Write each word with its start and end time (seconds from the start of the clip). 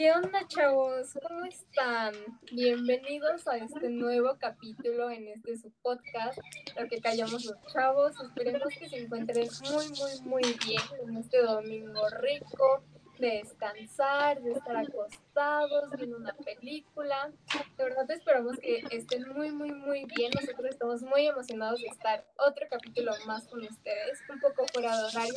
¿Qué 0.00 0.10
onda, 0.12 0.48
chavos? 0.48 1.12
¿Cómo 1.28 1.44
están? 1.44 2.14
Bienvenidos 2.52 3.46
a 3.46 3.58
este 3.58 3.90
nuevo 3.90 4.34
capítulo 4.38 5.10
en 5.10 5.28
este 5.28 5.58
su 5.58 5.70
podcast, 5.82 6.38
Lo 6.74 6.88
que 6.88 7.02
callamos 7.02 7.44
los 7.44 7.58
chavos. 7.70 8.14
Esperemos 8.18 8.62
que 8.78 8.88
se 8.88 8.96
encuentren 8.96 9.46
muy, 9.70 9.88
muy, 9.90 10.20
muy 10.22 10.42
bien 10.66 10.80
en 11.06 11.18
este 11.18 11.42
domingo 11.42 12.00
rico, 12.18 12.82
de 13.18 13.42
descansar, 13.42 14.40
de 14.40 14.52
estar 14.52 14.74
acostados, 14.74 15.90
viendo 15.98 16.16
una 16.16 16.32
película. 16.32 17.30
De 17.76 17.84
verdad 17.84 18.10
esperamos 18.10 18.56
que 18.56 18.82
estén 18.92 19.28
muy, 19.28 19.52
muy, 19.52 19.70
muy 19.70 20.06
bien. 20.16 20.30
Nosotros 20.34 20.70
estamos 20.70 21.02
muy 21.02 21.26
emocionados 21.26 21.78
de 21.78 21.88
estar 21.88 22.24
otro 22.38 22.66
capítulo 22.70 23.12
más 23.26 23.46
con 23.48 23.60
ustedes, 23.60 24.18
un 24.30 24.40
poco 24.40 24.64
fuera 24.72 24.96
de 24.96 25.04
horario. 25.04 25.34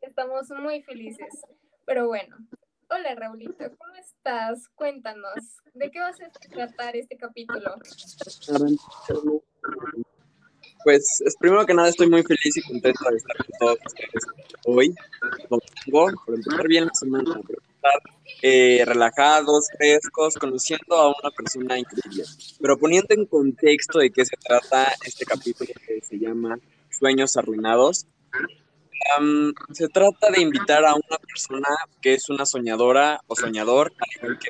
Estamos 0.00 0.48
muy 0.48 0.80
felices. 0.80 1.42
Pero 1.84 2.06
bueno, 2.06 2.36
hola 2.88 3.14
Raulito, 3.14 3.64
¿cómo 3.78 3.94
estás? 3.96 4.68
Cuéntanos, 4.74 5.34
¿de 5.74 5.90
qué 5.90 6.00
vas 6.00 6.16
a 6.20 6.30
tratar 6.48 6.96
este 6.96 7.16
capítulo? 7.16 7.76
Pues 10.84 11.20
es, 11.24 11.36
primero 11.36 11.66
que 11.66 11.74
nada 11.74 11.88
estoy 11.88 12.08
muy 12.08 12.22
feliz 12.22 12.56
y 12.56 12.62
contento 12.62 13.10
de 13.10 13.16
estar 13.16 13.36
con 13.36 13.46
todos 13.58 13.78
ustedes 13.86 14.26
hoy, 14.66 14.94
domingo, 15.48 16.22
por 16.24 16.34
empezar 16.34 16.68
bien 16.68 16.86
la 16.86 16.94
semana, 16.94 17.34
por 17.40 17.56
estar 17.56 18.02
eh, 18.42 18.84
relajados, 18.86 19.68
frescos, 19.76 20.36
conociendo 20.36 20.94
a 20.94 21.08
una 21.08 21.30
persona 21.36 21.78
increíble. 21.78 22.24
Pero 22.60 22.78
poniendo 22.78 23.14
en 23.14 23.26
contexto 23.26 23.98
de 23.98 24.10
qué 24.10 24.24
se 24.24 24.36
trata 24.36 24.92
este 25.04 25.24
capítulo 25.24 25.72
que 25.86 26.00
se 26.02 26.18
llama 26.18 26.58
Sueños 26.90 27.36
Arruinados, 27.36 28.06
se 29.72 29.88
trata 29.88 30.30
de 30.30 30.40
invitar 30.40 30.84
a 30.84 30.94
una 30.94 31.18
persona 31.18 31.68
que 32.00 32.14
es 32.14 32.28
una 32.28 32.46
soñadora 32.46 33.20
o 33.26 33.36
soñador, 33.36 33.92
que 33.92 34.48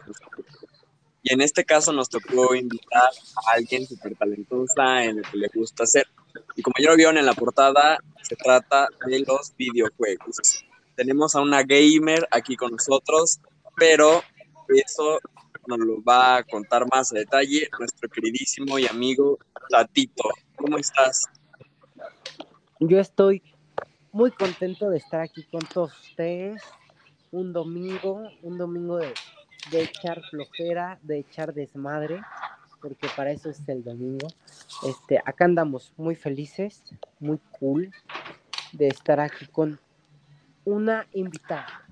Y 1.22 1.32
en 1.32 1.40
este 1.40 1.64
caso 1.64 1.92
nos 1.92 2.08
tocó 2.08 2.54
invitar 2.54 3.02
a 3.02 3.56
alguien 3.56 3.86
súper 3.86 4.16
talentosa 4.16 5.04
en 5.04 5.18
lo 5.18 5.22
que 5.22 5.36
le 5.36 5.48
gusta 5.54 5.84
hacer. 5.84 6.06
Y 6.54 6.62
como 6.62 6.74
ya 6.78 6.90
lo 6.90 6.96
vieron 6.96 7.18
en 7.18 7.26
la 7.26 7.34
portada, 7.34 7.98
se 8.22 8.36
trata 8.36 8.88
de 9.06 9.20
los 9.20 9.54
videojuegos. 9.56 10.64
Tenemos 10.94 11.34
a 11.34 11.40
una 11.40 11.62
gamer 11.62 12.26
aquí 12.30 12.56
con 12.56 12.72
nosotros, 12.72 13.40
pero 13.76 14.22
eso 14.68 15.18
nos 15.66 15.78
lo 15.78 16.02
va 16.02 16.36
a 16.36 16.44
contar 16.44 16.86
más 16.90 17.12
a 17.12 17.16
detalle 17.16 17.68
nuestro 17.78 18.08
queridísimo 18.08 18.78
y 18.78 18.86
amigo 18.86 19.38
Tatito. 19.68 20.30
¿Cómo 20.56 20.78
estás? 20.78 21.24
Yo 22.78 22.98
estoy 22.98 23.42
muy 24.16 24.30
contento 24.30 24.88
de 24.88 24.96
estar 24.96 25.20
aquí 25.20 25.42
con 25.42 25.60
todos 25.60 25.92
ustedes. 26.00 26.62
Un 27.32 27.52
domingo, 27.52 28.22
un 28.40 28.56
domingo 28.56 28.96
de, 28.96 29.12
de 29.70 29.82
echar 29.82 30.22
flojera, 30.30 30.98
de 31.02 31.18
echar 31.18 31.52
desmadre, 31.52 32.22
porque 32.80 33.08
para 33.14 33.30
eso 33.30 33.50
es 33.50 33.60
el 33.68 33.84
domingo. 33.84 34.26
Este, 34.88 35.18
acá 35.18 35.44
andamos 35.44 35.92
muy 35.98 36.14
felices, 36.14 36.82
muy 37.20 37.38
cool 37.60 37.92
de 38.72 38.88
estar 38.88 39.20
aquí 39.20 39.48
con 39.48 39.78
una 40.64 41.06
invitada 41.12 41.84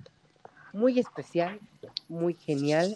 muy 0.73 0.99
especial, 0.99 1.61
muy 2.09 2.33
genial, 2.33 2.95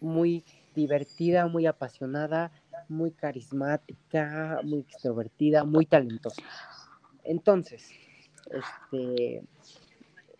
muy 0.00 0.44
divertida, 0.76 1.48
muy 1.48 1.66
apasionada, 1.66 2.52
muy 2.88 3.10
carismática, 3.10 4.60
muy 4.62 4.82
extrovertida, 4.82 5.64
muy 5.64 5.84
talentosa. 5.84 6.42
Entonces, 7.24 7.90
este, 8.50 9.42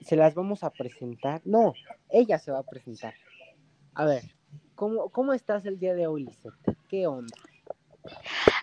se 0.00 0.16
las 0.16 0.34
vamos 0.34 0.64
a 0.64 0.70
presentar. 0.70 1.40
No, 1.44 1.74
ella 2.08 2.38
se 2.38 2.50
va 2.50 2.60
a 2.60 2.64
presentar. 2.64 3.14
A 3.94 4.04
ver, 4.04 4.22
¿cómo, 4.74 5.10
cómo 5.10 5.32
estás 5.32 5.66
el 5.66 5.78
día 5.78 5.94
de 5.94 6.06
hoy, 6.06 6.24
Lisette? 6.24 6.76
¿Qué 6.88 7.06
onda? 7.06 7.36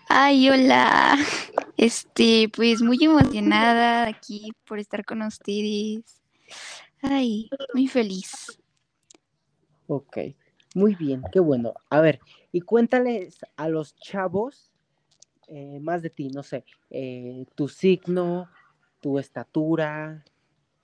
Ay, 0.08 0.48
hola. 0.48 1.16
Este, 1.76 2.50
pues 2.54 2.80
muy 2.80 2.98
emocionada 3.02 4.06
aquí 4.06 4.50
por 4.66 4.78
estar 4.78 5.04
con 5.04 5.22
ustedes. 5.22 6.22
Ay, 7.02 7.50
muy 7.74 7.86
feliz. 7.86 8.58
Ok, 9.86 10.18
muy 10.74 10.94
bien, 10.94 11.22
qué 11.32 11.38
bueno. 11.38 11.74
A 11.90 12.00
ver, 12.00 12.20
y 12.50 12.62
cuéntales 12.62 13.38
a 13.56 13.68
los 13.68 13.94
chavos 13.96 14.72
eh, 15.48 15.78
más 15.80 16.02
de 16.02 16.10
ti, 16.10 16.28
no 16.28 16.42
sé, 16.42 16.64
eh, 16.90 17.46
tu 17.54 17.68
signo, 17.68 18.48
tu 19.06 19.20
estatura, 19.20 20.24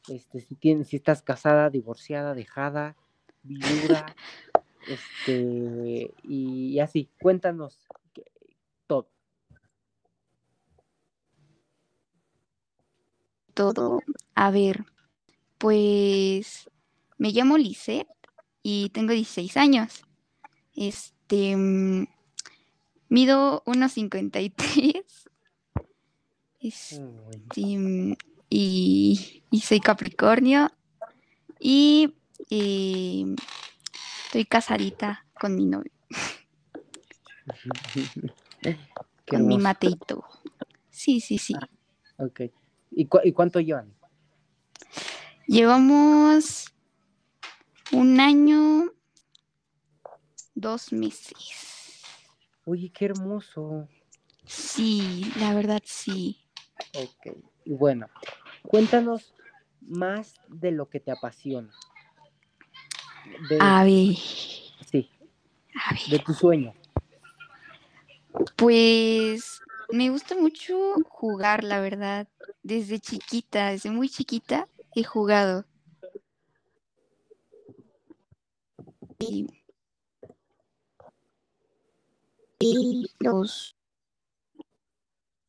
este, 0.07 0.39
si 0.39 0.55
tienes, 0.55 0.87
si 0.87 0.95
estás 0.95 1.23
casada, 1.23 1.71
divorciada, 1.71 2.35
dejada, 2.35 2.95
viuda, 3.43 4.15
este, 4.87 6.15
y, 6.23 6.79
así, 6.79 7.11
cuéntanos 7.21 7.81
todo. 8.87 9.09
Todo. 13.55 13.99
A 14.37 14.53
ver, 14.53 14.85
pues 15.59 16.71
me 17.19 17.33
llamo 17.33 17.59
Lisette 17.59 18.07
y 18.63 18.91
tengo 18.91 19.15
16 19.15 19.57
años. 19.57 20.05
Este, 20.77 21.57
mm, 21.57 22.07
mido 23.09 23.65
1,53 23.67 25.32
este, 26.63 28.17
y, 28.49 29.41
soy 29.63 29.81
Capricornio. 29.81 30.71
Y, 31.59 32.15
estoy 32.49 34.45
casadita 34.45 35.27
con 35.41 35.57
mi 35.57 35.67
novio. 35.67 35.93
con 39.29 39.47
mi 39.47 39.59
Mateito. 39.59 40.25
Sí, 40.91 41.21
sí, 41.21 41.39
sí. 41.39 41.55
Ah, 41.59 41.69
ok. 42.19 42.41
¿Y, 42.91 43.09
¿Y 43.25 43.33
cuánto 43.33 43.61
llevan? 43.61 43.95
Llevamos 45.47 46.73
un 47.91 48.21
año, 48.21 48.93
dos 50.55 50.93
meses. 50.93 52.03
Oye, 52.65 52.91
qué 52.91 53.07
hermoso. 53.07 53.89
Sí, 54.47 55.33
la 55.39 55.55
verdad 55.55 55.83
sí. 55.85 56.42
Ok, 56.95 57.37
y 57.65 57.73
bueno, 57.73 58.09
cuéntanos 58.63 59.35
más 59.81 60.35
de 60.49 60.71
lo 60.73 60.89
que 60.89 61.01
te 61.01 61.11
apasiona. 61.11 61.73
a 63.61 63.85
ver. 63.85 64.15
Sí. 64.91 65.11
De 66.11 66.19
tu 66.19 66.33
sueño. 66.35 66.75
Pues 68.57 69.61
me 69.91 70.11
gusta 70.11 70.35
mucho 70.35 70.95
jugar, 71.09 71.65
la 71.65 71.81
verdad. 71.81 72.29
Desde 72.63 73.01
chiquita, 73.01 73.71
desde 73.71 73.91
muy 73.91 74.09
chiquita 74.09 74.69
he 74.95 75.05
jugado. 75.05 75.65
Y, 79.19 79.47
y 82.59 83.07
los 83.21 83.77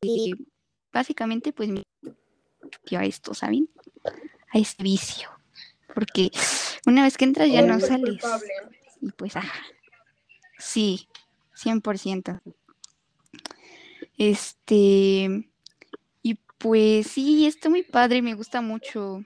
y 0.00 0.34
básicamente 0.94 1.52
pues 1.52 1.68
me 1.68 1.82
a 2.96 3.04
esto, 3.04 3.34
¿saben? 3.34 3.68
A 4.52 4.58
este 4.58 4.82
vicio. 4.82 5.28
Porque 5.94 6.30
una 6.86 7.02
vez 7.02 7.16
que 7.16 7.24
entras 7.24 7.50
ya 7.50 7.62
no 7.62 7.80
sales. 7.80 8.22
Y 9.00 9.10
pues, 9.12 9.36
ah, 9.36 9.52
sí, 10.58 11.08
100%. 11.56 12.40
Este, 14.16 15.48
y 16.22 16.34
pues 16.58 17.08
sí, 17.08 17.46
está 17.46 17.68
muy 17.68 17.82
padre, 17.82 18.22
me 18.22 18.34
gusta 18.34 18.60
mucho. 18.60 19.22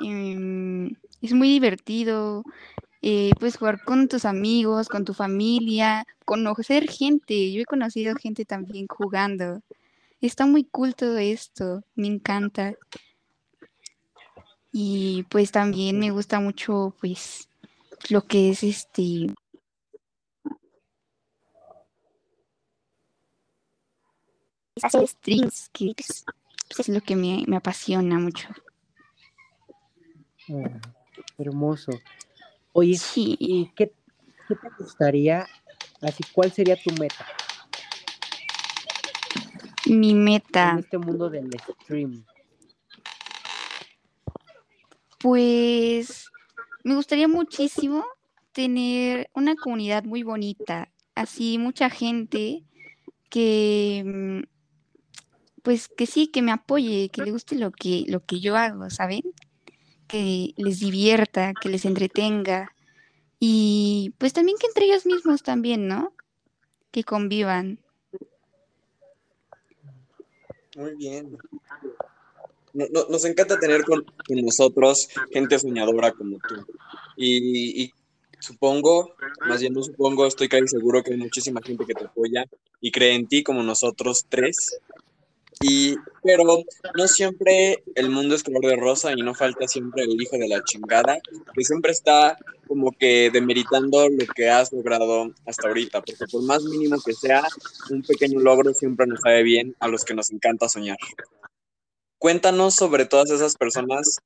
Em, 0.00 0.94
es 1.20 1.32
muy 1.32 1.48
divertido. 1.48 2.44
Eh, 3.02 3.30
puedes 3.38 3.56
jugar 3.56 3.82
con 3.84 4.08
tus 4.08 4.24
amigos, 4.24 4.88
con 4.88 5.04
tu 5.04 5.14
familia, 5.14 6.06
conocer 6.24 6.88
gente. 6.88 7.52
Yo 7.52 7.62
he 7.62 7.64
conocido 7.64 8.14
gente 8.16 8.44
también 8.44 8.86
jugando. 8.88 9.62
Está 10.22 10.46
muy 10.46 10.62
cool 10.62 10.94
todo 10.94 11.18
esto, 11.18 11.82
me 11.96 12.06
encanta. 12.06 12.74
Y 14.70 15.24
pues 15.24 15.50
también 15.50 15.98
me 15.98 16.12
gusta 16.12 16.38
mucho 16.38 16.94
pues 17.00 17.48
lo 18.08 18.22
que 18.22 18.50
es 18.50 18.62
este 18.62 19.26
hacer 24.80 25.08
strings, 25.08 25.68
que 25.72 25.92
pues, 25.96 26.24
es 26.78 26.88
lo 26.88 27.00
que 27.00 27.16
me, 27.16 27.44
apasiona 27.56 28.20
mucho. 28.20 28.48
Ah, 30.50 30.80
hermoso. 31.36 31.90
Oye, 32.72 32.96
¿y 33.16 33.72
qué, 33.74 33.92
qué 34.46 34.54
te 34.54 34.68
gustaría, 34.78 35.48
así, 36.00 36.22
cuál 36.32 36.52
sería 36.52 36.76
tu 36.76 36.92
meta? 36.92 37.26
Mi 39.86 40.14
meta. 40.14 40.72
En 40.72 40.78
este 40.78 40.98
mundo 40.98 41.28
del 41.28 41.50
stream. 41.82 42.24
Pues 45.18 46.30
me 46.84 46.94
gustaría 46.94 47.28
muchísimo 47.28 48.04
tener 48.52 49.30
una 49.34 49.54
comunidad 49.54 50.04
muy 50.04 50.22
bonita, 50.22 50.90
así 51.14 51.58
mucha 51.58 51.90
gente 51.90 52.64
que, 53.30 54.02
mm, 54.04 54.42
pues 55.62 55.88
que 55.88 56.06
sí, 56.06 56.26
que 56.26 56.42
me 56.42 56.52
apoye, 56.52 57.08
que 57.10 57.22
le 57.22 57.30
guste 57.30 57.56
lo 57.56 57.70
que, 57.70 58.04
lo 58.08 58.24
que 58.24 58.40
yo 58.40 58.56
hago, 58.56 58.90
¿saben? 58.90 59.22
Que 60.06 60.54
les 60.56 60.80
divierta, 60.80 61.54
que 61.54 61.68
les 61.68 61.84
entretenga. 61.84 62.74
Y 63.38 64.14
pues 64.18 64.32
también 64.32 64.58
que 64.58 64.66
entre 64.66 64.86
ellos 64.86 65.06
mismos 65.06 65.42
también, 65.42 65.88
¿no? 65.88 66.12
Que 66.90 67.04
convivan. 67.04 67.81
Muy 70.76 70.94
bien. 70.96 71.38
nos 72.72 73.24
encanta 73.24 73.58
tener 73.58 73.84
con, 73.84 74.04
nosotros 74.28 75.08
gente 75.30 75.58
soñadora 75.58 76.12
como 76.12 76.38
tú. 76.38 76.66
Y, 77.16 77.82
y, 77.82 77.92
supongo, 78.40 79.14
más 79.46 79.60
bien 79.60 79.72
no 79.72 79.82
supongo, 79.82 80.26
estoy 80.26 80.48
casi 80.48 80.66
seguro 80.66 81.02
que 81.02 81.12
hay 81.12 81.18
muchísima 81.18 81.60
gente 81.62 81.84
que 81.86 81.94
te 81.94 82.04
apoya 82.04 82.44
y 82.80 82.90
cree 82.90 83.14
en 83.14 83.26
ti 83.26 83.42
como 83.42 83.62
nosotros 83.62 84.26
tres. 84.28 84.80
Y, 85.62 85.96
pero 86.22 86.64
no 86.96 87.08
siempre 87.08 87.82
el 87.94 88.10
mundo 88.10 88.34
es 88.34 88.42
color 88.42 88.66
de 88.66 88.76
rosa 88.76 89.12
y 89.12 89.22
no 89.22 89.34
falta 89.34 89.68
siempre 89.68 90.02
el 90.02 90.20
hijo 90.20 90.36
de 90.36 90.48
la 90.48 90.62
chingada, 90.64 91.18
que 91.54 91.64
siempre 91.64 91.92
está 91.92 92.36
como 92.66 92.90
que 92.92 93.30
demeritando 93.32 94.08
lo 94.08 94.26
que 94.34 94.50
has 94.50 94.72
logrado 94.72 95.32
hasta 95.46 95.68
ahorita, 95.68 96.00
porque 96.00 96.26
por 96.30 96.42
más 96.42 96.64
mínimo 96.64 96.96
que 97.04 97.12
sea, 97.12 97.46
un 97.90 98.02
pequeño 98.02 98.40
logro 98.40 98.74
siempre 98.74 99.06
nos 99.06 99.20
sabe 99.20 99.42
bien 99.42 99.76
a 99.78 99.88
los 99.88 100.04
que 100.04 100.14
nos 100.14 100.30
encanta 100.32 100.68
soñar. 100.68 100.98
Cuéntanos 102.18 102.74
sobre 102.74 103.04
todas 103.04 103.30
esas 103.30 103.56
personas 103.56 104.18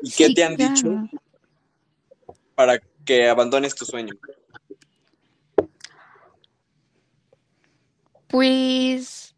y 0.00 0.10
qué 0.10 0.32
te 0.32 0.42
han 0.42 0.56
dicho 0.56 1.08
para 2.54 2.80
que 3.04 3.28
abandones 3.28 3.74
tu 3.74 3.84
sueño. 3.84 4.14
Pues 8.28 9.35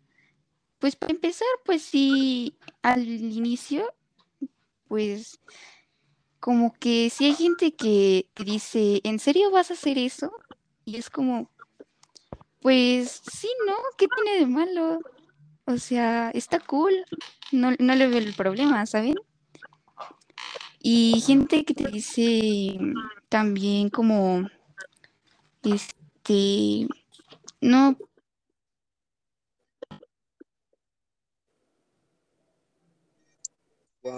pues 0.78 0.96
para 0.96 1.12
empezar, 1.12 1.48
pues 1.64 1.82
sí, 1.82 2.56
al 2.82 3.06
inicio, 3.06 3.92
pues 4.86 5.40
como 6.40 6.72
que 6.72 7.10
si 7.10 7.26
hay 7.26 7.34
gente 7.34 7.74
que, 7.74 8.28
dice, 8.44 9.00
¿en 9.04 9.18
serio 9.18 9.50
vas 9.50 9.70
a 9.70 9.74
hacer 9.74 9.98
eso? 9.98 10.32
Y 10.84 10.96
es 10.96 11.10
como, 11.10 11.50
pues 12.60 13.20
sí, 13.30 13.48
¿no? 13.66 13.74
¿Qué 13.96 14.06
tiene 14.08 14.38
de 14.40 14.46
malo? 14.46 15.00
O 15.66 15.76
sea, 15.78 16.30
está 16.30 16.60
cool, 16.60 16.94
no, 17.52 17.72
no 17.78 17.94
le 17.94 18.06
veo 18.06 18.18
el 18.18 18.34
problema, 18.34 18.86
¿saben? 18.86 19.16
Y 20.80 21.20
gente 21.20 21.64
que 21.64 21.74
te 21.74 21.88
dice 21.88 22.78
también 23.28 23.90
como, 23.90 24.48
este, 25.64 26.86
no, 27.60 27.98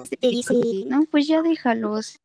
te 0.09 0.29
dice, 0.29 0.55
no, 0.87 1.05
pues 1.11 1.27
ya 1.27 1.43
déjalos. 1.43 2.21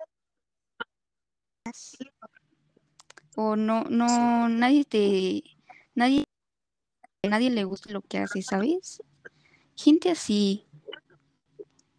O 3.36 3.56
no, 3.56 3.84
no, 3.84 4.50
nadie 4.50 4.86
te, 4.86 5.44
nadie, 5.94 6.24
nadie 7.24 7.50
le 7.50 7.64
gusta 7.64 7.92
lo 7.92 8.02
que 8.02 8.20
hace, 8.20 8.42
¿sabes? 8.42 9.02
Gente 9.76 10.12
así. 10.12 10.66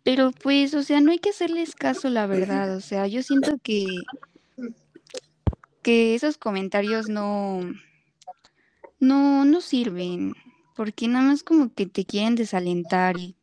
Pero 0.02 0.30
pues, 0.30 0.72
o 0.74 0.82
sea, 0.82 1.00
no 1.00 1.10
hay 1.10 1.18
que 1.18 1.30
hacerles 1.30 1.74
caso, 1.74 2.08
la 2.08 2.26
verdad. 2.26 2.76
O 2.76 2.80
sea, 2.80 3.06
yo 3.06 3.22
siento 3.22 3.58
que, 3.62 3.86
que 5.82 6.14
esos 6.14 6.38
comentarios 6.38 7.08
no, 7.08 7.60
no, 9.00 9.44
no 9.44 9.60
sirven. 9.60 10.34
Porque 10.76 11.08
nada 11.08 11.24
más 11.26 11.42
como 11.42 11.74
que 11.74 11.86
te 11.86 12.04
quieren 12.04 12.34
desalentar 12.34 13.16
y, 13.18 13.34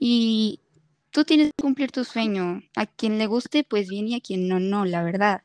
y 0.00 0.60
tú 1.14 1.24
tienes 1.24 1.52
que 1.56 1.62
cumplir 1.62 1.92
tu 1.92 2.04
sueño. 2.04 2.60
A 2.74 2.86
quien 2.86 3.18
le 3.18 3.28
guste, 3.28 3.62
pues 3.62 3.88
bien, 3.88 4.08
y 4.08 4.16
a 4.16 4.20
quien 4.20 4.48
no, 4.48 4.58
no, 4.58 4.84
la 4.84 5.04
verdad. 5.04 5.44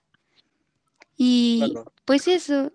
Y 1.15 1.75
pues 2.05 2.27
eso. 2.27 2.73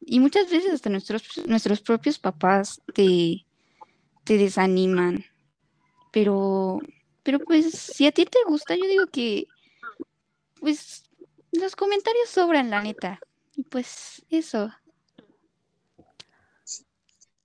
Y 0.00 0.18
muchas 0.18 0.50
veces 0.50 0.74
hasta 0.74 0.90
nuestros, 0.90 1.22
nuestros 1.46 1.80
propios 1.80 2.18
papás 2.18 2.82
te, 2.92 3.46
te 4.24 4.36
desaniman. 4.36 5.24
Pero, 6.10 6.80
pero 7.22 7.38
pues 7.38 7.70
si 7.70 8.04
a 8.08 8.12
ti 8.12 8.24
te 8.24 8.38
gusta, 8.48 8.74
yo 8.74 8.84
digo 8.84 9.06
que, 9.06 9.46
pues 10.60 11.04
los 11.52 11.76
comentarios 11.76 12.30
sobran, 12.30 12.68
la 12.68 12.82
neta. 12.82 13.20
Y 13.54 13.62
pues 13.62 14.24
eso. 14.28 14.72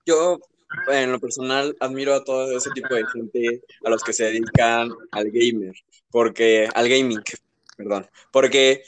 Yo 0.04 0.40
en 0.88 1.12
lo 1.12 1.18
personal 1.18 1.76
admiro 1.80 2.14
a 2.14 2.24
todo 2.24 2.56
ese 2.56 2.70
tipo 2.70 2.94
de 2.94 3.04
gente 3.12 3.62
a 3.84 3.90
los 3.90 4.02
que 4.02 4.12
se 4.12 4.24
dedican 4.24 4.90
al 5.10 5.30
gamer, 5.30 5.74
porque 6.10 6.68
al 6.74 6.88
gaming, 6.88 7.22
perdón, 7.76 8.06
porque 8.32 8.84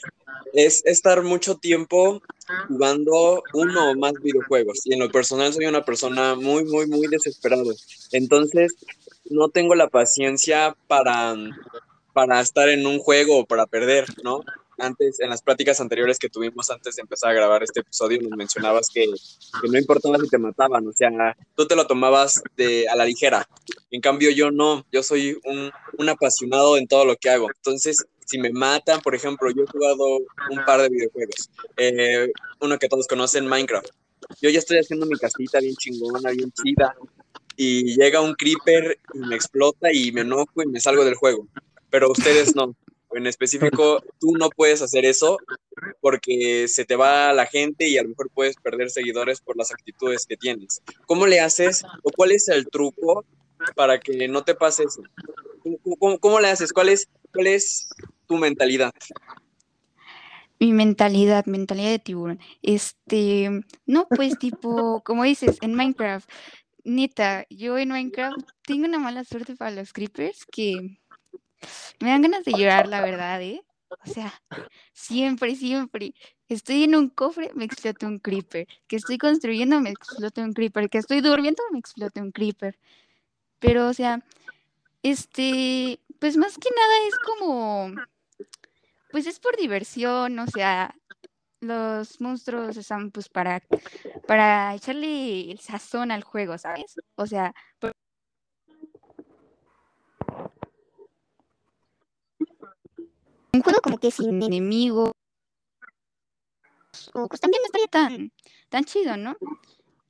es 0.53 0.85
estar 0.85 1.23
mucho 1.23 1.55
tiempo 1.57 2.21
jugando 2.67 3.43
uno 3.53 3.91
o 3.91 3.95
más 3.95 4.13
videojuegos 4.21 4.85
y 4.85 4.93
en 4.93 4.99
lo 4.99 5.11
personal 5.11 5.51
soy 5.53 5.65
una 5.65 5.83
persona 5.83 6.35
muy 6.35 6.65
muy 6.65 6.87
muy 6.87 7.07
desesperada. 7.07 7.73
Entonces, 8.11 8.75
no 9.29 9.49
tengo 9.49 9.75
la 9.75 9.87
paciencia 9.87 10.75
para 10.87 11.35
para 12.13 12.39
estar 12.41 12.69
en 12.69 12.85
un 12.85 12.99
juego 12.99 13.39
o 13.39 13.45
para 13.45 13.65
perder, 13.65 14.05
¿no? 14.23 14.43
Antes, 14.77 15.19
en 15.19 15.29
las 15.29 15.41
prácticas 15.41 15.79
anteriores 15.79 16.17
que 16.17 16.29
tuvimos 16.29 16.69
antes 16.69 16.95
de 16.95 17.01
empezar 17.01 17.31
a 17.31 17.33
grabar 17.33 17.63
este 17.63 17.81
episodio, 17.81 18.21
nos 18.21 18.37
mencionabas 18.37 18.87
que, 18.93 19.05
que, 19.05 19.69
no 19.69 19.77
importaba 19.77 20.17
si 20.17 20.27
te 20.27 20.37
mataban, 20.37 20.87
o 20.87 20.93
sea, 20.93 21.09
tú 21.55 21.67
te 21.67 21.75
lo 21.75 21.87
tomabas 21.87 22.41
de, 22.57 22.87
a 22.89 22.95
la 22.95 23.05
ligera. 23.05 23.47
En 23.91 24.01
cambio, 24.01 24.31
yo 24.31 24.51
no, 24.51 24.85
yo 24.91 25.03
soy 25.03 25.37
un, 25.45 25.71
un 25.97 26.09
apasionado 26.09 26.77
en 26.77 26.87
todo 26.87 27.05
lo 27.05 27.15
que 27.15 27.29
hago. 27.29 27.49
Entonces, 27.55 28.05
si 28.25 28.37
me 28.37 28.51
matan, 28.51 29.01
por 29.01 29.15
ejemplo, 29.15 29.49
yo 29.51 29.63
he 29.63 29.67
jugado 29.67 30.05
un 30.49 30.65
par 30.65 30.81
de 30.81 30.89
videojuegos, 30.89 31.49
eh, 31.77 32.31
uno 32.61 32.79
que 32.79 32.89
todos 32.89 33.07
conocen, 33.07 33.47
Minecraft. 33.47 33.89
Yo 34.41 34.49
ya 34.49 34.59
estoy 34.59 34.77
haciendo 34.77 35.05
mi 35.05 35.17
casita 35.17 35.59
bien 35.59 35.75
chingona, 35.75 36.31
bien 36.31 36.51
chida, 36.51 36.95
y 37.55 37.95
llega 37.95 38.21
un 38.21 38.33
creeper 38.33 38.97
y 39.13 39.19
me 39.19 39.35
explota 39.35 39.91
y 39.91 40.11
me 40.11 40.21
enojo 40.21 40.63
y 40.63 40.67
me 40.67 40.79
salgo 40.79 41.05
del 41.05 41.15
juego. 41.15 41.47
Pero 41.89 42.11
ustedes 42.11 42.55
no 42.55 42.75
en 43.15 43.27
específico, 43.27 44.03
tú 44.19 44.33
no 44.37 44.49
puedes 44.49 44.81
hacer 44.81 45.05
eso 45.05 45.37
porque 46.01 46.67
se 46.67 46.85
te 46.85 46.95
va 46.95 47.33
la 47.33 47.45
gente 47.45 47.87
y 47.87 47.97
a 47.97 48.03
lo 48.03 48.09
mejor 48.09 48.29
puedes 48.33 48.55
perder 48.57 48.89
seguidores 48.89 49.41
por 49.41 49.57
las 49.57 49.71
actitudes 49.71 50.25
que 50.25 50.37
tienes. 50.37 50.81
¿Cómo 51.05 51.27
le 51.27 51.39
haces 51.39 51.83
o 52.03 52.11
cuál 52.11 52.31
es 52.31 52.47
el 52.49 52.67
truco 52.67 53.25
para 53.75 53.99
que 53.99 54.27
no 54.27 54.43
te 54.43 54.55
pase 54.55 54.83
eso? 54.83 55.03
¿Cómo, 56.19 56.39
le 56.39 56.49
haces? 56.49 56.73
¿Cuál 56.73 56.89
es, 56.89 57.07
¿Cuál 57.33 57.47
es 57.47 57.87
tu 58.27 58.37
mentalidad? 58.37 58.91
Mi 60.59 60.71
mentalidad, 60.73 61.45
mentalidad 61.45 61.89
de 61.89 61.99
tiburón. 61.99 62.39
Este, 62.61 63.49
no, 63.85 64.07
pues 64.09 64.37
tipo, 64.37 65.01
como 65.03 65.23
dices, 65.23 65.57
en 65.61 65.73
Minecraft, 65.73 66.29
neta, 66.83 67.45
yo 67.49 67.77
en 67.77 67.89
Minecraft 67.89 68.37
tengo 68.65 68.85
una 68.85 68.99
mala 68.99 69.23
suerte 69.23 69.55
para 69.55 69.71
los 69.71 69.93
creepers 69.93 70.45
que 70.45 70.99
me 71.99 72.09
dan 72.09 72.21
ganas 72.21 72.45
de 72.45 72.53
llorar, 72.53 72.87
la 72.87 73.01
verdad, 73.01 73.41
¿eh? 73.41 73.63
O 73.89 74.09
sea, 74.09 74.33
siempre, 74.93 75.55
siempre. 75.55 76.13
Estoy 76.47 76.83
en 76.83 76.95
un 76.95 77.09
cofre, 77.09 77.51
me 77.55 77.65
explota 77.65 78.07
un 78.07 78.19
creeper. 78.19 78.67
Que 78.87 78.95
estoy 78.95 79.17
construyendo, 79.17 79.79
me 79.81 79.91
explota 79.91 80.41
un 80.41 80.53
creeper. 80.53 80.89
Que 80.89 80.97
estoy 80.97 81.21
durmiendo, 81.21 81.63
me 81.71 81.79
explota 81.79 82.21
un 82.21 82.31
creeper. 82.31 82.77
Pero, 83.59 83.87
o 83.87 83.93
sea, 83.93 84.23
este, 85.03 85.99
pues 86.19 86.37
más 86.37 86.57
que 86.57 86.69
nada 86.69 87.07
es 87.07 87.15
como, 87.19 87.91
pues 89.11 89.27
es 89.27 89.39
por 89.39 89.57
diversión, 89.57 90.39
o 90.39 90.47
sea, 90.47 90.95
los 91.59 92.19
monstruos 92.19 92.77
están 92.77 93.11
pues 93.11 93.29
para, 93.29 93.61
para 94.27 94.73
echarle 94.75 95.51
el 95.51 95.59
sazón 95.59 96.11
al 96.11 96.23
juego, 96.23 96.57
¿sabes? 96.57 96.99
O 97.15 97.27
sea, 97.27 97.53
un 103.53 103.61
juego 103.61 103.79
como 103.81 103.97
que 103.97 104.11
sin 104.11 104.41
enemigos. 104.41 105.11
pues 107.13 107.39
también 107.39 107.61
no 107.61 107.65
estaría 107.65 107.87
tan, 107.87 108.31
tan 108.69 108.83
chido, 108.83 109.17
¿no? 109.17 109.37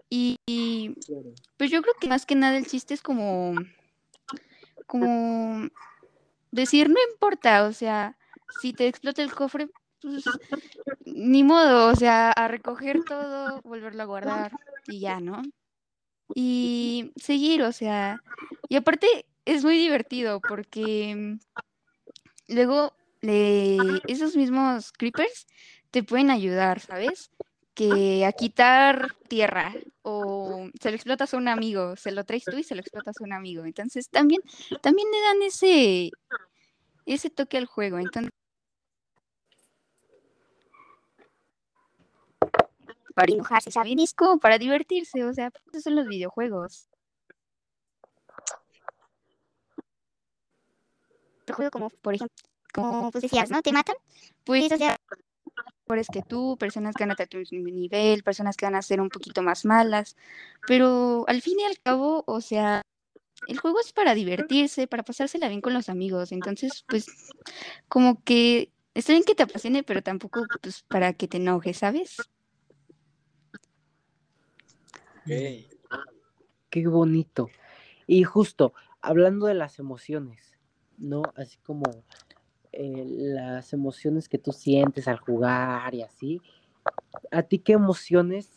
Y, 0.10 0.96
pues 1.58 1.72
yo 1.72 1.82
creo 1.82 1.96
que 2.00 2.08
más 2.08 2.26
que 2.28 2.36
nada 2.36 2.56
el 2.56 2.68
chiste 2.68 2.94
es 2.94 3.02
como, 3.02 3.56
como 4.86 5.68
decir, 6.52 6.88
no 6.90 6.98
importa, 7.12 7.64
o 7.64 7.74
sea, 7.74 8.16
si 8.62 8.74
te 8.74 8.88
explota 8.88 9.24
el 9.24 9.34
cofre, 9.34 9.70
pues 10.02 10.24
ni 11.06 11.44
modo, 11.44 11.92
o 11.92 11.96
sea, 11.96 12.32
a 12.32 12.48
recoger 12.48 13.04
todo, 13.04 13.60
volverlo 13.64 14.04
a 14.04 14.06
guardar 14.06 14.52
y 14.88 15.00
ya, 15.00 15.20
¿no? 15.20 15.42
Y 16.36 17.12
seguir, 17.16 17.64
o 17.64 17.72
sea, 17.72 18.22
y 18.70 18.76
aparte 18.76 19.26
es 19.46 19.64
muy 19.64 19.80
divertido 19.80 20.42
porque 20.42 21.40
luego 22.48 22.94
esos 23.24 24.36
mismos 24.36 24.92
creepers 24.92 25.48
te 25.92 26.04
pueden 26.04 26.30
ayudar, 26.30 26.80
¿sabes? 26.80 27.32
Que 27.74 28.26
a 28.26 28.32
quitar 28.34 29.16
tierra 29.28 29.74
o 30.02 30.68
se 30.80 30.90
lo 30.90 30.96
explotas 30.96 31.34
a 31.34 31.38
un 31.38 31.48
amigo, 31.48 31.96
se 31.96 32.12
lo 32.12 32.26
traes 32.26 32.44
tú 32.44 32.58
y 32.58 32.64
se 32.64 32.76
lo 32.76 32.82
explotas 32.82 33.16
a 33.20 33.24
un 33.24 33.34
amigo. 33.34 33.66
Entonces 33.66 34.10
también, 34.10 34.42
también 34.82 35.08
le 35.12 35.22
dan 35.22 35.42
ese, 35.44 36.12
ese 37.06 37.30
toque 37.30 37.58
al 37.58 37.66
juego. 37.66 37.98
Entonces, 37.98 38.32
para 43.16 43.32
enojarse, 43.32 43.72
¿saben? 43.72 44.00
Es 44.00 44.14
como 44.14 44.40
para 44.40 44.58
divertirse, 44.58 45.24
o 45.24 45.34
sea, 45.34 45.52
esos 45.72 45.84
son 45.84 45.96
los 45.96 46.08
videojuegos. 46.08 46.90
Otro 51.44 51.56
juego 51.56 51.72
como, 51.72 51.90
por 51.90 52.16
ejemplo, 52.16 52.36
como 52.74 53.12
pues 53.12 53.22
decías, 53.22 53.50
¿no? 53.50 53.62
¿Te 53.62 53.72
matan? 53.72 53.96
Pues, 54.44 54.72
o 54.72 54.78
sea, 54.78 54.98
mejores 55.86 56.08
que 56.12 56.22
tú, 56.22 56.58
personas 56.58 56.96
que 56.96 57.04
van 57.04 57.12
a 57.12 57.14
estar 57.14 57.28
a 57.28 57.30
tu 57.30 57.38
mismo 57.38 57.60
nivel, 57.70 58.24
personas 58.24 58.58
que 58.58 58.66
van 58.66 58.76
a 58.76 58.82
ser 58.82 59.00
un 59.00 59.10
poquito 59.10 59.42
más 59.42 59.66
malas, 59.66 60.18
pero 60.68 61.26
al 61.28 61.42
fin 61.42 61.60
y 61.60 61.64
al 61.64 61.80
cabo, 61.80 62.24
o 62.28 62.42
sea, 62.42 62.82
el 63.48 63.60
juego 63.60 63.80
es 63.80 63.94
para 63.94 64.14
divertirse, 64.14 64.88
para 64.88 65.04
pasársela 65.04 65.48
bien 65.48 65.62
con 65.62 65.74
los 65.74 65.90
amigos, 65.90 66.32
entonces, 66.32 66.84
pues, 66.88 67.06
como 67.88 68.24
que 68.24 68.72
está 68.94 69.14
bien 69.14 69.24
que 69.24 69.36
te 69.36 69.44
apasione, 69.44 69.84
pero 69.84 70.02
tampoco, 70.02 70.46
pues, 70.62 70.84
para 70.84 71.14
que 71.14 71.28
te 71.28 71.38
enojes, 71.38 71.78
¿sabes? 71.78 72.18
Qué 75.26 76.88
bonito. 76.88 77.50
Y 78.08 78.24
justo, 78.24 78.74
hablando 79.02 79.46
de 79.46 79.54
las 79.54 79.80
emociones, 79.80 80.54
¿no? 80.98 81.22
Así 81.36 81.58
como 81.60 81.84
eh, 82.74 83.06
las 83.06 83.72
emociones 83.72 84.28
que 84.28 84.40
tú 84.40 84.52
sientes 84.52 85.08
al 85.08 85.20
jugar 85.20 85.94
y 85.94 86.02
así. 86.02 86.42
¿A 87.32 87.44
ti 87.44 87.60
qué 87.60 87.74
emociones 87.74 88.50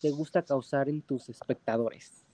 te 0.00 0.10
gusta 0.10 0.42
causar 0.42 0.88
en 0.90 1.00
tus 1.00 1.30
espectadores? 1.30 2.26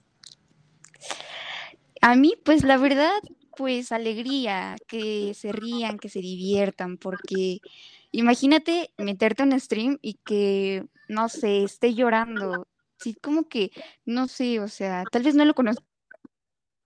A 2.01 2.15
mí, 2.15 2.33
pues 2.43 2.63
la 2.63 2.77
verdad, 2.77 3.19
pues 3.55 3.91
alegría, 3.91 4.75
que 4.87 5.33
se 5.33 5.51
rían, 5.51 5.99
que 5.99 6.09
se 6.09 6.19
diviertan, 6.19 6.97
porque 6.97 7.59
imagínate 8.11 8.91
meterte 8.97 9.43
en 9.43 9.53
un 9.53 9.59
stream 9.59 9.99
y 10.01 10.15
que, 10.25 10.85
no 11.07 11.29
sé, 11.29 11.63
esté 11.63 11.93
llorando. 11.93 12.67
Sí, 12.97 13.15
como 13.15 13.47
que, 13.47 13.71
no 14.05 14.27
sé, 14.27 14.59
o 14.59 14.67
sea, 14.67 15.05
tal 15.09 15.23
vez 15.23 15.35
no 15.35 15.45
lo 15.45 15.53
conozco, 15.53 15.85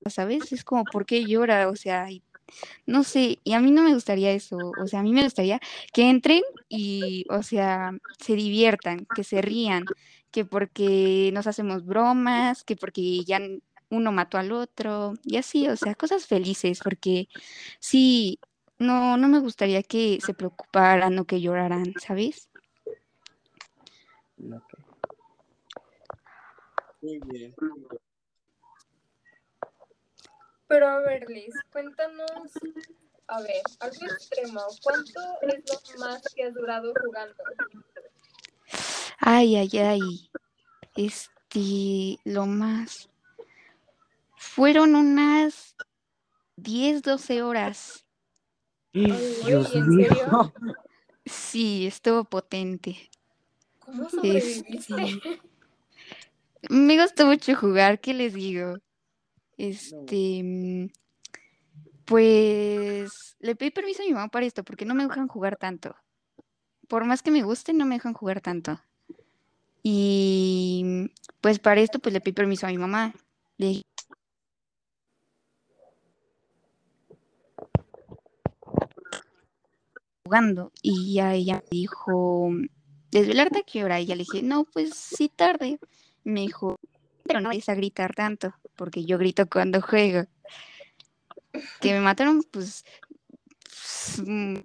¿sabes? 0.05 0.51
Es 0.51 0.63
como, 0.63 0.83
¿por 0.83 1.07
qué 1.07 1.25
llora? 1.25 1.69
O 1.69 1.75
sea, 1.75 2.11
y 2.11 2.21
no 2.85 3.03
sé, 3.03 3.39
y 3.43 3.53
a 3.53 3.59
mí 3.59 3.71
no 3.71 3.83
me 3.83 3.93
gustaría 3.93 4.31
eso, 4.31 4.57
o 4.79 4.87
sea, 4.87 4.99
a 4.99 5.03
mí 5.03 5.11
me 5.11 5.23
gustaría 5.23 5.59
que 5.93 6.09
entren 6.09 6.41
y, 6.69 7.25
o 7.29 7.43
sea, 7.43 7.91
se 8.19 8.35
diviertan, 8.35 9.07
que 9.15 9.23
se 9.23 9.41
rían, 9.41 9.85
que 10.31 10.45
porque 10.45 11.31
nos 11.33 11.47
hacemos 11.47 11.85
bromas, 11.85 12.63
que 12.63 12.75
porque 12.75 13.23
ya 13.23 13.39
uno 13.89 14.11
mató 14.11 14.37
al 14.37 14.51
otro, 14.51 15.13
y 15.23 15.37
así, 15.37 15.67
o 15.67 15.77
sea, 15.77 15.95
cosas 15.95 16.25
felices, 16.25 16.79
porque 16.83 17.27
sí, 17.79 18.39
no, 18.79 19.17
no 19.17 19.27
me 19.27 19.39
gustaría 19.39 19.83
que 19.83 20.19
se 20.25 20.33
preocuparan 20.33 21.17
o 21.19 21.25
que 21.25 21.41
lloraran, 21.41 21.93
¿sabes? 21.99 22.49
Muy 27.01 27.19
bien. 27.27 27.53
Pero 30.67 30.87
a 30.87 30.99
ver, 30.99 31.29
Liz, 31.29 31.53
cuéntanos, 31.71 32.51
a 33.27 33.41
ver, 33.41 33.61
algo 33.79 34.05
extremo, 34.05 34.61
¿cuánto 34.81 35.21
es 35.41 35.63
lo 35.93 35.99
más 35.99 36.21
que 36.35 36.43
has 36.45 36.53
durado 36.53 36.93
jugando? 37.03 37.35
Ay, 39.19 39.55
ay, 39.55 39.77
ay, 39.77 40.29
este, 40.95 42.19
lo 42.23 42.45
más, 42.45 43.09
fueron 44.35 44.95
unas 44.95 45.75
10, 46.55 47.01
12 47.01 47.41
horas. 47.43 48.05
Dios 48.93 49.73
¿en 49.75 49.89
mío. 49.89 50.07
serio? 50.09 50.53
Sí, 51.25 51.87
estuvo 51.87 52.23
potente. 52.25 53.09
¿Cómo 53.79 54.09
sobreviviste? 54.09 54.75
Este, 54.75 55.41
me 56.69 57.01
gustó 57.01 57.25
mucho 57.25 57.55
jugar, 57.55 57.99
¿qué 57.99 58.13
les 58.13 58.33
digo? 58.33 58.77
Este, 59.57 60.41
mm, 60.43 60.87
pues 62.05 63.35
le 63.39 63.55
pedí 63.55 63.71
permiso 63.71 64.03
a 64.03 64.05
mi 64.05 64.13
mamá 64.13 64.27
para 64.29 64.45
esto, 64.45 64.63
porque 64.63 64.85
no 64.85 64.95
me 64.95 65.03
dejan 65.03 65.27
jugar 65.27 65.57
tanto. 65.57 65.95
Por 66.87 67.05
más 67.05 67.23
que 67.23 67.31
me 67.31 67.43
guste, 67.43 67.73
no 67.73 67.85
me 67.85 67.95
dejan 67.95 68.13
jugar 68.13 68.41
tanto. 68.41 68.79
Y 69.83 71.11
pues 71.41 71.59
para 71.59 71.81
esto, 71.81 71.99
pues 71.99 72.13
le 72.13 72.21
pedí 72.21 72.33
permiso 72.33 72.67
a 72.67 72.69
mi 72.69 72.77
mamá. 72.77 73.13
Le 73.57 73.67
dije, 73.67 73.83
jugando. 80.25 80.71
Y 80.81 81.13
ya 81.15 81.33
ella 81.33 81.55
me 81.55 81.77
dijo, 81.77 82.51
¿desvelarte 83.11 83.59
a 83.59 83.63
qué 83.63 83.83
hora? 83.83 83.99
Y 83.99 84.05
ya 84.05 84.15
le 84.15 84.23
dije, 84.23 84.41
no, 84.41 84.65
pues 84.65 84.95
sí 84.95 85.29
tarde. 85.29 85.79
Me 86.23 86.41
dijo, 86.41 86.79
pero 87.23 87.41
no 87.41 87.49
vayas 87.49 87.69
a 87.69 87.75
gritar 87.75 88.13
tanto, 88.15 88.53
porque 88.75 89.05
yo 89.05 89.17
grito 89.17 89.47
cuando 89.47 89.81
juego. 89.81 90.25
Que 91.79 91.93
me 91.93 91.99
mataron, 91.99 92.43
pues, 92.51 92.83
pues, 93.61 94.23
mm, 94.25 94.55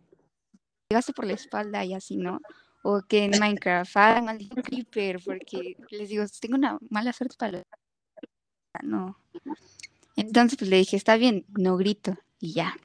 llegaste 0.88 1.12
por 1.12 1.26
la 1.26 1.34
espalda 1.34 1.84
y 1.84 1.94
así, 1.94 2.16
¿no? 2.16 2.40
O 2.82 3.02
que 3.02 3.24
en 3.24 3.38
Minecraft 3.38 3.96
hagan 3.96 4.24
maldito 4.24 4.62
creeper, 4.62 5.20
porque 5.24 5.76
les 5.90 6.08
digo, 6.08 6.24
tengo 6.40 6.56
una 6.56 6.78
mala 6.88 7.12
suerte 7.12 7.36
para 7.38 7.52
los... 7.52 7.62
No. 8.82 9.18
Entonces, 10.16 10.58
pues 10.58 10.70
le 10.70 10.76
dije, 10.76 10.96
está 10.96 11.16
bien, 11.16 11.44
no 11.48 11.76
grito. 11.76 12.16
Y 12.40 12.52
ya. 12.52 12.76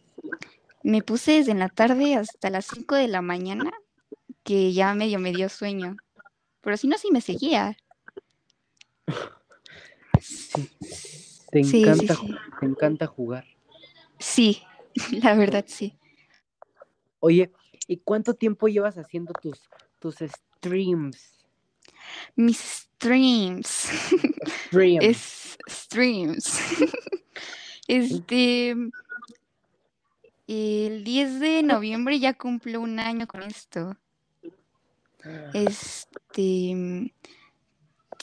Me 0.83 1.01
puse 1.01 1.33
desde 1.33 1.53
la 1.53 1.69
tarde 1.69 2.15
hasta 2.15 2.49
las 2.49 2.65
5 2.65 2.95
de 2.95 3.07
la 3.07 3.21
mañana, 3.21 3.71
que 4.43 4.73
ya 4.73 4.93
medio 4.95 5.19
me 5.19 5.31
dio 5.31 5.47
sueño. 5.47 5.95
Pero 6.61 6.77
si 6.77 6.87
no, 6.87 6.97
sí 6.97 7.09
me 7.11 7.21
seguía. 7.21 7.77
Te 11.51 11.63
Sí, 11.63 11.69
sí, 11.69 11.81
encanta, 11.83 12.15
sí. 12.15 12.35
te 12.59 12.65
encanta 12.65 13.07
jugar. 13.07 13.45
Sí, 14.19 14.63
la 15.11 15.35
verdad 15.35 15.65
sí. 15.67 15.97
Oye, 17.19 17.51
¿y 17.87 17.97
cuánto 17.97 18.33
tiempo 18.33 18.67
llevas 18.67 18.97
haciendo 18.97 19.33
tus, 19.33 19.69
tus 19.99 20.15
streams? 20.17 21.45
Mis 22.35 22.57
streams. 22.59 23.67
Streams. 24.67 25.03
es 25.05 25.57
streams. 25.69 26.59
este. 27.87 28.75
El 30.47 31.03
10 31.03 31.39
de 31.39 31.63
noviembre 31.63 32.19
ya 32.19 32.33
cumplo 32.33 32.81
un 32.81 32.99
año 32.99 33.27
con 33.27 33.43
esto. 33.43 33.95
Este. 35.53 37.13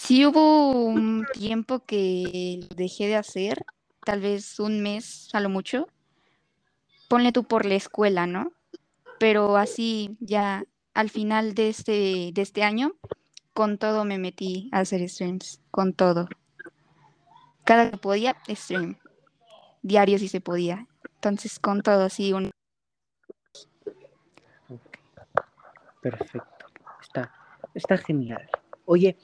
Sí 0.02 0.24
hubo 0.24 0.70
un 0.70 1.26
tiempo 1.34 1.84
que 1.84 2.66
dejé 2.74 3.06
de 3.06 3.16
hacer, 3.16 3.66
tal 4.02 4.22
vez 4.22 4.58
un 4.58 4.82
mes 4.82 5.28
a 5.34 5.40
lo 5.40 5.50
mucho. 5.50 5.88
Ponle 7.06 7.32
tú 7.32 7.44
por 7.44 7.66
la 7.66 7.74
escuela, 7.74 8.26
¿no? 8.26 8.50
Pero 9.18 9.58
así 9.58 10.16
ya 10.18 10.64
al 10.94 11.10
final 11.10 11.54
de 11.54 11.68
este, 11.68 12.30
de 12.32 12.42
este 12.42 12.62
año, 12.62 12.92
con 13.52 13.76
todo 13.76 14.06
me 14.06 14.16
metí 14.16 14.70
a 14.72 14.80
hacer 14.80 15.06
streams, 15.06 15.60
con 15.70 15.92
todo. 15.92 16.28
Cada 17.64 17.90
que 17.90 17.98
podía, 17.98 18.36
stream. 18.48 18.96
Diario 19.82 20.18
si 20.18 20.28
se 20.28 20.40
podía. 20.40 20.88
Entonces, 21.16 21.58
con 21.60 21.82
todo, 21.82 22.04
así 22.04 22.32
un... 22.32 22.50
Perfecto. 26.00 26.66
Está, 27.02 27.34
está 27.74 27.98
genial. 27.98 28.48
Oye, 28.86 29.18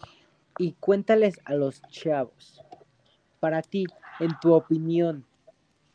y 0.59 0.73
cuéntales 0.73 1.41
a 1.45 1.55
los 1.55 1.83
chavos, 1.83 2.63
para 3.41 3.63
ti, 3.63 3.87
en 4.21 4.39
tu 4.41 4.55
opinión, 4.55 5.25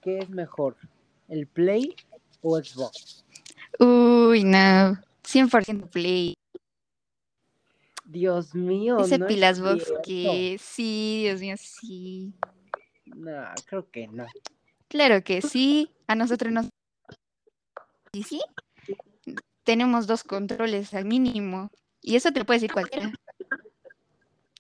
¿qué 0.02 0.20
es 0.20 0.30
mejor? 0.30 0.78
¿El 1.28 1.48
Play 1.48 1.96
o 2.42 2.58
Xbox? 2.58 3.26
Uy, 3.80 4.44
no. 4.44 4.98
100% 5.24 5.90
play. 5.90 6.34
Dios 8.06 8.54
mío, 8.54 9.00
Ese 9.00 9.18
no 9.18 9.28
Pilas 9.28 9.62
Box 9.62 9.94
que 10.04 10.58
sí, 10.60 11.22
Dios 11.24 11.40
mío, 11.40 11.56
sí. 11.58 12.34
No, 13.06 13.46
creo 13.66 13.90
que 13.90 14.08
no. 14.08 14.26
Claro 14.90 15.24
que 15.24 15.42
sí. 15.42 15.90
A 16.08 16.16
nosotros 16.16 16.52
nos. 16.52 16.68
¿Y 18.12 18.24
sí? 18.24 18.42
Tenemos 19.64 20.08
dos 20.08 20.24
controles 20.24 20.94
al 20.94 21.06
mínimo. 21.06 21.70
Y 22.02 22.18
eso 22.18 22.34
te 22.34 22.40
lo 22.40 22.46
puede 22.46 22.60
decir 22.60 22.74
cualquiera. 22.74 23.14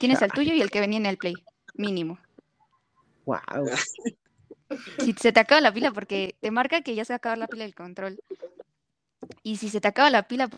Tienes 0.01 0.23
al 0.23 0.31
tuyo 0.31 0.55
y 0.55 0.61
el 0.61 0.71
que 0.71 0.79
venía 0.79 0.97
en 0.97 1.05
el 1.05 1.19
Play. 1.19 1.35
Mínimo. 1.75 2.17
Wow. 3.25 3.37
Si 4.97 5.13
se 5.13 5.31
te 5.31 5.39
acaba 5.39 5.61
la 5.61 5.71
pila, 5.71 5.91
porque 5.91 6.35
te 6.41 6.49
marca 6.49 6.81
que 6.81 6.95
ya 6.95 7.05
se 7.05 7.13
va 7.13 7.15
a 7.15 7.17
acabar 7.17 7.37
la 7.37 7.45
pila 7.45 7.65
del 7.65 7.75
control. 7.75 8.19
Y 9.43 9.57
si 9.57 9.69
se 9.69 9.79
te 9.79 9.87
acaba 9.87 10.09
la 10.09 10.27
pila, 10.27 10.49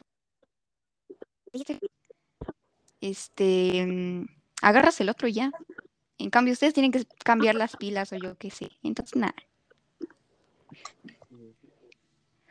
este, 3.02 3.86
mm, 3.86 4.28
agarras 4.62 5.02
el 5.02 5.10
otro 5.10 5.28
y 5.28 5.34
ya. 5.34 5.52
En 6.20 6.30
cambio, 6.30 6.54
ustedes 6.54 6.74
tienen 6.74 6.94
que 6.94 7.06
cambiar 7.26 7.56
las 7.56 7.76
pilas 7.76 8.14
o 8.14 8.16
yo 8.16 8.38
qué 8.38 8.50
sé. 8.50 8.72
Entonces, 8.82 9.18
nada. 9.18 9.36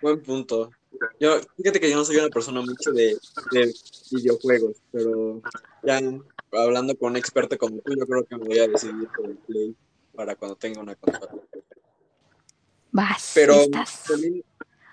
Buen 0.02 0.20
punto. 0.20 0.70
Yo, 1.18 1.40
fíjate 1.56 1.80
que 1.80 1.88
yo 1.88 1.96
no 1.96 2.04
soy 2.04 2.18
una 2.18 2.28
persona 2.28 2.60
mucho 2.60 2.92
de, 2.92 3.16
de 3.52 3.74
videojuegos, 4.10 4.76
pero 4.92 5.40
ya 5.84 6.02
hablando 6.52 6.96
con 6.96 7.12
un 7.12 7.16
experto 7.16 7.56
como 7.56 7.78
tú, 7.78 7.94
yo 7.96 8.06
creo 8.06 8.24
que 8.24 8.36
me 8.36 8.44
voy 8.44 8.58
a 8.58 8.68
decidir 8.68 9.08
por 9.16 9.26
el 9.26 9.36
Play 9.36 9.76
para 10.14 10.36
cuando 10.36 10.56
tenga 10.56 10.80
una 10.80 10.94
consola. 10.94 11.32
Vas, 12.90 13.32
Pero 13.34 13.54
estás. 13.54 14.04
también 14.04 14.44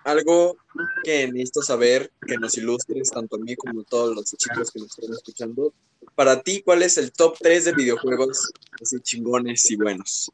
algo 0.05 0.57
que 1.03 1.27
necesito 1.27 1.61
saber, 1.61 2.11
que 2.25 2.37
nos 2.37 2.57
ilustres 2.57 3.09
tanto 3.11 3.35
a 3.35 3.39
mí 3.39 3.55
como 3.55 3.81
a 3.81 3.83
todos 3.83 4.15
los 4.15 4.25
chicos 4.37 4.71
que 4.71 4.79
nos 4.79 4.97
están 4.97 5.13
escuchando. 5.13 5.73
Para 6.15 6.41
ti, 6.41 6.61
¿cuál 6.61 6.83
es 6.83 6.97
el 6.97 7.11
top 7.11 7.37
3 7.39 7.65
de 7.65 7.73
videojuegos 7.73 8.51
así 8.81 8.99
chingones 9.01 9.69
y 9.69 9.75
buenos? 9.75 10.31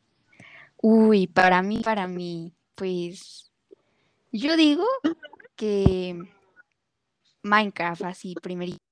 Uy, 0.78 1.28
para 1.28 1.62
mí, 1.62 1.82
para 1.84 2.08
mí, 2.08 2.54
pues 2.76 3.52
yo 4.32 4.56
digo 4.56 4.86
que 5.56 6.16
Minecraft, 7.42 8.04
así, 8.04 8.36
primerito, 8.42 8.85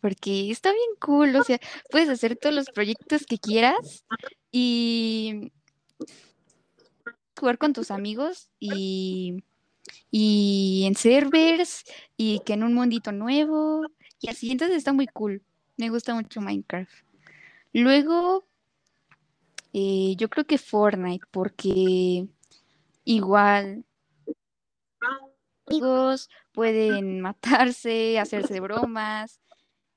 porque 0.00 0.50
está 0.50 0.72
bien 0.72 0.90
cool, 1.00 1.36
o 1.36 1.44
sea, 1.44 1.58
puedes 1.90 2.08
hacer 2.08 2.36
todos 2.36 2.54
los 2.54 2.66
proyectos 2.66 3.26
que 3.26 3.38
quieras 3.38 4.04
y 4.52 5.52
jugar 7.38 7.58
con 7.58 7.72
tus 7.72 7.90
amigos 7.90 8.48
y, 8.58 9.44
y 10.10 10.84
en 10.86 10.96
servers 10.96 11.84
y 12.16 12.40
que 12.40 12.54
en 12.54 12.64
un 12.64 12.74
mundito 12.74 13.12
nuevo 13.12 13.86
y 14.20 14.30
así, 14.30 14.50
entonces 14.50 14.78
está 14.78 14.92
muy 14.92 15.06
cool, 15.06 15.42
me 15.76 15.90
gusta 15.90 16.14
mucho 16.14 16.40
Minecraft. 16.40 16.92
Luego, 17.72 18.46
eh, 19.72 20.14
yo 20.16 20.28
creo 20.28 20.46
que 20.46 20.58
Fortnite, 20.58 21.26
porque 21.30 22.26
igual 23.04 23.84
amigos 25.66 26.28
pueden 26.52 27.20
matarse, 27.20 28.18
hacerse 28.18 28.60
bromas, 28.60 29.40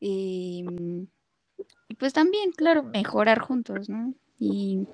em, 0.02 1.08
y 1.88 1.96
pues 1.96 2.14
también, 2.14 2.52
claro, 2.52 2.84
mejorar 2.84 3.40
juntos, 3.40 3.88
¿no? 3.88 4.14
Y, 4.40 4.86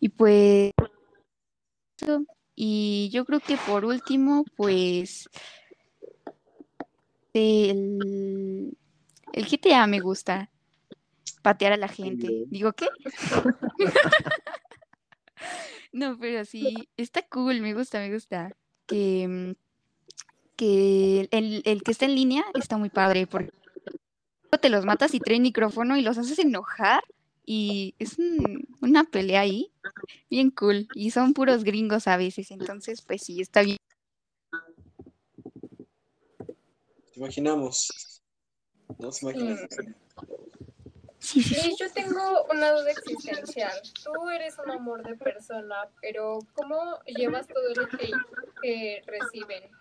y 0.00 0.08
pues, 0.08 0.72
y 2.54 3.10
yo 3.12 3.24
creo 3.24 3.40
que 3.40 3.56
por 3.56 3.84
último, 3.84 4.44
pues, 4.56 5.28
el, 7.34 8.76
el 9.32 9.46
GTA 9.46 9.86
me 9.86 10.00
gusta, 10.00 10.50
patear 11.42 11.72
a 11.72 11.76
la 11.76 11.88
gente. 11.88 12.44
Digo, 12.48 12.72
¿qué? 12.72 12.88
No, 15.92 16.18
pero 16.18 16.44
sí, 16.44 16.88
está 16.96 17.22
cool, 17.22 17.60
me 17.60 17.74
gusta, 17.74 17.98
me 17.98 18.12
gusta. 18.12 18.54
Que, 18.86 19.26
mm, 19.26 19.54
que 20.58 21.28
el, 21.30 21.62
el 21.64 21.82
que 21.84 21.92
está 21.92 22.04
en 22.04 22.16
línea 22.16 22.44
está 22.54 22.76
muy 22.76 22.90
padre 22.90 23.28
porque 23.28 23.50
te 24.60 24.68
los 24.70 24.84
matas 24.84 25.14
y 25.14 25.20
traen 25.20 25.42
micrófono 25.42 25.96
y 25.96 26.02
los 26.02 26.18
haces 26.18 26.38
enojar 26.40 27.00
y 27.46 27.94
es 28.00 28.18
un- 28.18 28.66
una 28.80 29.04
pelea 29.04 29.40
ahí, 29.42 29.70
bien 30.28 30.50
cool. 30.50 30.88
Y 30.94 31.12
son 31.12 31.32
puros 31.32 31.62
gringos 31.62 32.08
a 32.08 32.16
veces, 32.16 32.50
entonces 32.50 33.02
pues 33.02 33.22
sí, 33.22 33.40
está 33.40 33.62
bien. 33.62 33.78
Te 37.12 37.20
imaginamos. 37.20 38.20
Nos 38.98 39.16
sí. 39.18 39.56
Sí, 41.20 41.76
yo 41.78 41.90
tengo 41.92 42.44
una 42.50 42.72
duda 42.72 42.90
existencial. 42.90 43.80
Tú 44.04 44.28
eres 44.28 44.56
un 44.64 44.70
amor 44.70 45.04
de 45.04 45.14
persona, 45.16 45.88
pero 46.00 46.40
¿cómo 46.54 46.98
llevas 47.06 47.46
todo 47.46 47.68
el 47.68 47.80
hate 48.00 48.14
que 48.62 49.02
reciben? 49.06 49.77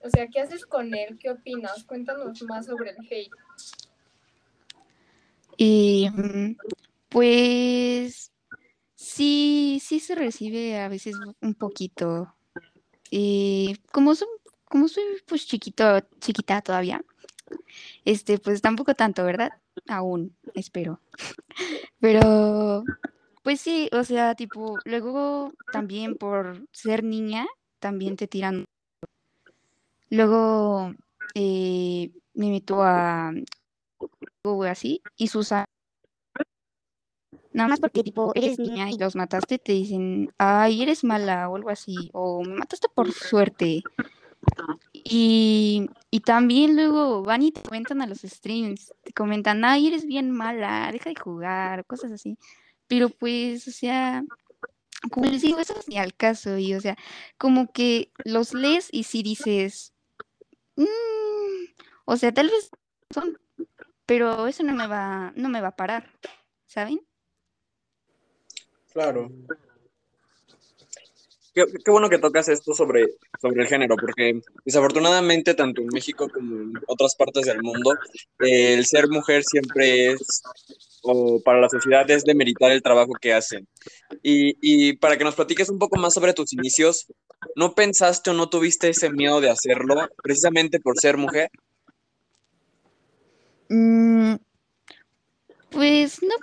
O 0.00 0.08
sea, 0.10 0.28
¿qué 0.28 0.40
haces 0.40 0.66
con 0.66 0.94
él? 0.94 1.18
¿Qué 1.18 1.30
opinas? 1.30 1.84
Cuéntanos 1.84 2.42
más 2.42 2.66
sobre 2.66 2.90
el 2.90 2.96
hate. 3.10 3.32
Mm, 5.58 6.56
pues 7.08 8.32
sí, 8.94 9.80
sí 9.82 10.00
se 10.00 10.14
recibe 10.14 10.78
a 10.78 10.88
veces 10.88 11.16
un 11.40 11.54
poquito. 11.54 12.34
Y 13.10 13.76
como 13.92 14.14
son, 14.14 14.28
como 14.64 14.88
soy 14.88 15.04
pues 15.26 15.46
chiquito, 15.46 16.00
chiquita 16.20 16.60
todavía, 16.60 17.02
este, 18.04 18.38
pues 18.38 18.60
tampoco 18.62 18.94
tanto, 18.94 19.24
¿verdad? 19.24 19.52
Aún, 19.88 20.36
espero. 20.54 21.00
Pero, 22.00 22.84
pues 23.42 23.60
sí, 23.60 23.88
o 23.92 24.04
sea, 24.04 24.34
tipo, 24.34 24.78
luego 24.84 25.52
también 25.72 26.16
por 26.16 26.66
ser 26.72 27.04
niña, 27.04 27.46
también 27.78 28.16
te 28.16 28.26
tiran. 28.26 28.64
Luego 30.10 30.92
eh, 31.34 32.10
me 32.34 32.50
meto 32.50 32.82
a 32.82 33.32
o 34.44 34.62
así, 34.64 35.02
y 35.16 35.28
sus 35.28 35.52
a- 35.52 35.64
nada 37.52 37.68
más 37.68 37.80
porque 37.80 38.02
tipo 38.04 38.32
eres 38.34 38.58
niña 38.58 38.90
y 38.90 38.98
los 38.98 39.16
mataste, 39.16 39.58
te 39.58 39.72
dicen, 39.72 40.30
ay, 40.38 40.82
eres 40.82 41.02
mala 41.04 41.48
o 41.48 41.56
algo 41.56 41.70
así, 41.70 42.10
o 42.12 42.44
me 42.44 42.54
mataste 42.56 42.88
por 42.94 43.10
suerte. 43.12 43.82
Y, 44.92 45.88
y 46.10 46.20
también 46.20 46.76
luego 46.76 47.22
van 47.22 47.42
y 47.42 47.52
te 47.52 47.62
comentan 47.62 48.02
a 48.02 48.06
los 48.06 48.18
streams, 48.20 48.92
te 49.02 49.12
comentan, 49.12 49.64
ay, 49.64 49.88
eres 49.88 50.06
bien 50.06 50.30
mala, 50.30 50.90
deja 50.92 51.10
de 51.10 51.16
jugar, 51.20 51.84
cosas 51.86 52.12
así. 52.12 52.38
Pero 52.86 53.08
pues, 53.08 53.66
o 53.68 53.70
sea, 53.72 54.24
como 55.10 55.26
les 55.26 55.44
eso 55.44 55.60
es 55.60 55.88
ni 55.88 55.98
al 55.98 56.14
caso, 56.14 56.58
y 56.58 56.74
o 56.74 56.80
sea, 56.80 56.96
como 57.38 57.72
que 57.72 58.12
los 58.24 58.54
lees 58.54 58.88
y 58.92 59.04
si 59.04 59.22
dices, 59.22 59.92
"Mm", 60.76 61.66
o 62.04 62.16
sea, 62.16 62.32
tal 62.32 62.48
vez 62.48 62.70
son, 63.10 63.38
pero 64.06 64.46
eso 64.46 64.62
no 64.62 64.74
me 64.74 64.86
va, 64.86 65.32
no 65.36 65.48
me 65.48 65.60
va 65.60 65.68
a 65.68 65.76
parar, 65.76 66.10
¿saben? 66.66 67.00
Claro. 68.92 69.30
Qué, 71.56 71.90
bueno 71.90 72.10
que 72.10 72.18
tocas 72.18 72.50
esto 72.50 72.74
sobre, 72.74 73.14
sobre 73.40 73.62
el 73.62 73.66
género, 73.66 73.96
porque 73.96 74.42
desafortunadamente 74.66 75.54
tanto 75.54 75.80
en 75.80 75.86
México 75.86 76.28
como 76.28 76.54
en 76.54 76.72
otras 76.86 77.16
partes 77.16 77.46
del 77.46 77.62
mundo, 77.62 77.94
eh, 78.40 78.74
el 78.74 78.84
ser 78.84 79.08
mujer 79.08 79.42
siempre 79.42 80.12
es, 80.12 80.42
o 81.02 81.40
para 81.42 81.58
la 81.58 81.70
sociedad 81.70 82.10
es 82.10 82.24
demeritar 82.24 82.72
el 82.72 82.82
trabajo 82.82 83.14
que 83.18 83.32
hacen. 83.32 83.66
Y, 84.22 84.58
y 84.60 84.98
para 84.98 85.16
que 85.16 85.24
nos 85.24 85.34
platiques 85.34 85.70
un 85.70 85.78
poco 85.78 85.98
más 85.98 86.12
sobre 86.12 86.34
tus 86.34 86.52
inicios, 86.52 87.06
¿no 87.54 87.74
pensaste 87.74 88.28
o 88.28 88.34
no 88.34 88.50
tuviste 88.50 88.90
ese 88.90 89.08
miedo 89.08 89.40
de 89.40 89.48
hacerlo 89.48 89.94
precisamente 90.22 90.78
por 90.78 90.98
ser 90.98 91.16
mujer? 91.16 91.48
Mm, 93.70 94.34
pues 95.70 96.22
no 96.22 96.34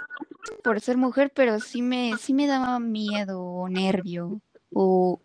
por 0.64 0.82
ser 0.82 0.98
mujer, 0.98 1.32
pero 1.36 1.60
sí 1.60 1.84
me, 1.84 2.18
sí 2.18 2.34
me 2.34 2.48
daba 2.48 2.80
miedo 2.80 3.44
o 3.44 3.70
nervio, 3.70 4.42
o 4.74 5.22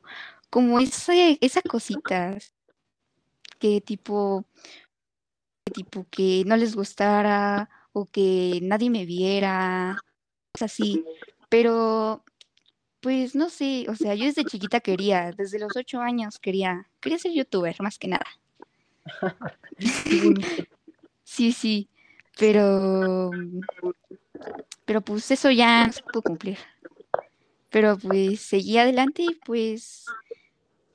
como 0.51 0.81
ese, 0.81 1.39
esa 1.41 1.63
cosita 1.63 2.39
que 3.59 3.81
tipo, 3.81 4.45
que 5.65 5.73
tipo 5.73 6.07
que 6.11 6.45
no 6.47 6.57
les 6.57 6.75
gustara 6.75 7.69
o 7.93 8.07
que 8.07 8.61
nadie 8.63 8.91
me 8.91 9.05
viera, 9.05 9.99
cosas 10.53 10.73
así. 10.73 11.05
Pero, 11.49 12.25
pues 13.01 13.35
no 13.35 13.49
sé, 13.49 13.87
o 13.89 13.95
sea, 13.95 14.15
yo 14.15 14.27
desde 14.27 14.45
chiquita 14.45 14.81
quería, 14.81 15.33
desde 15.33 15.59
los 15.59 15.77
ocho 15.77 16.01
años 16.01 16.39
quería, 16.39 16.89
quería 17.01 17.19
ser 17.19 17.33
youtuber, 17.33 17.77
más 17.81 17.99
que 17.99 18.09
nada. 18.09 18.27
Sí, 21.31 21.53
sí, 21.53 21.91
pero, 22.39 23.31
pero 24.87 25.03
pues 25.03 25.31
eso 25.31 25.51
ya 25.51 25.87
no 25.87 25.93
se 25.93 26.03
pudo 26.03 26.23
cumplir. 26.23 26.57
Pero 27.71 27.99
pues 27.99 28.41
seguí 28.41 28.79
adelante 28.79 29.23
y 29.23 29.35
pues 29.45 30.05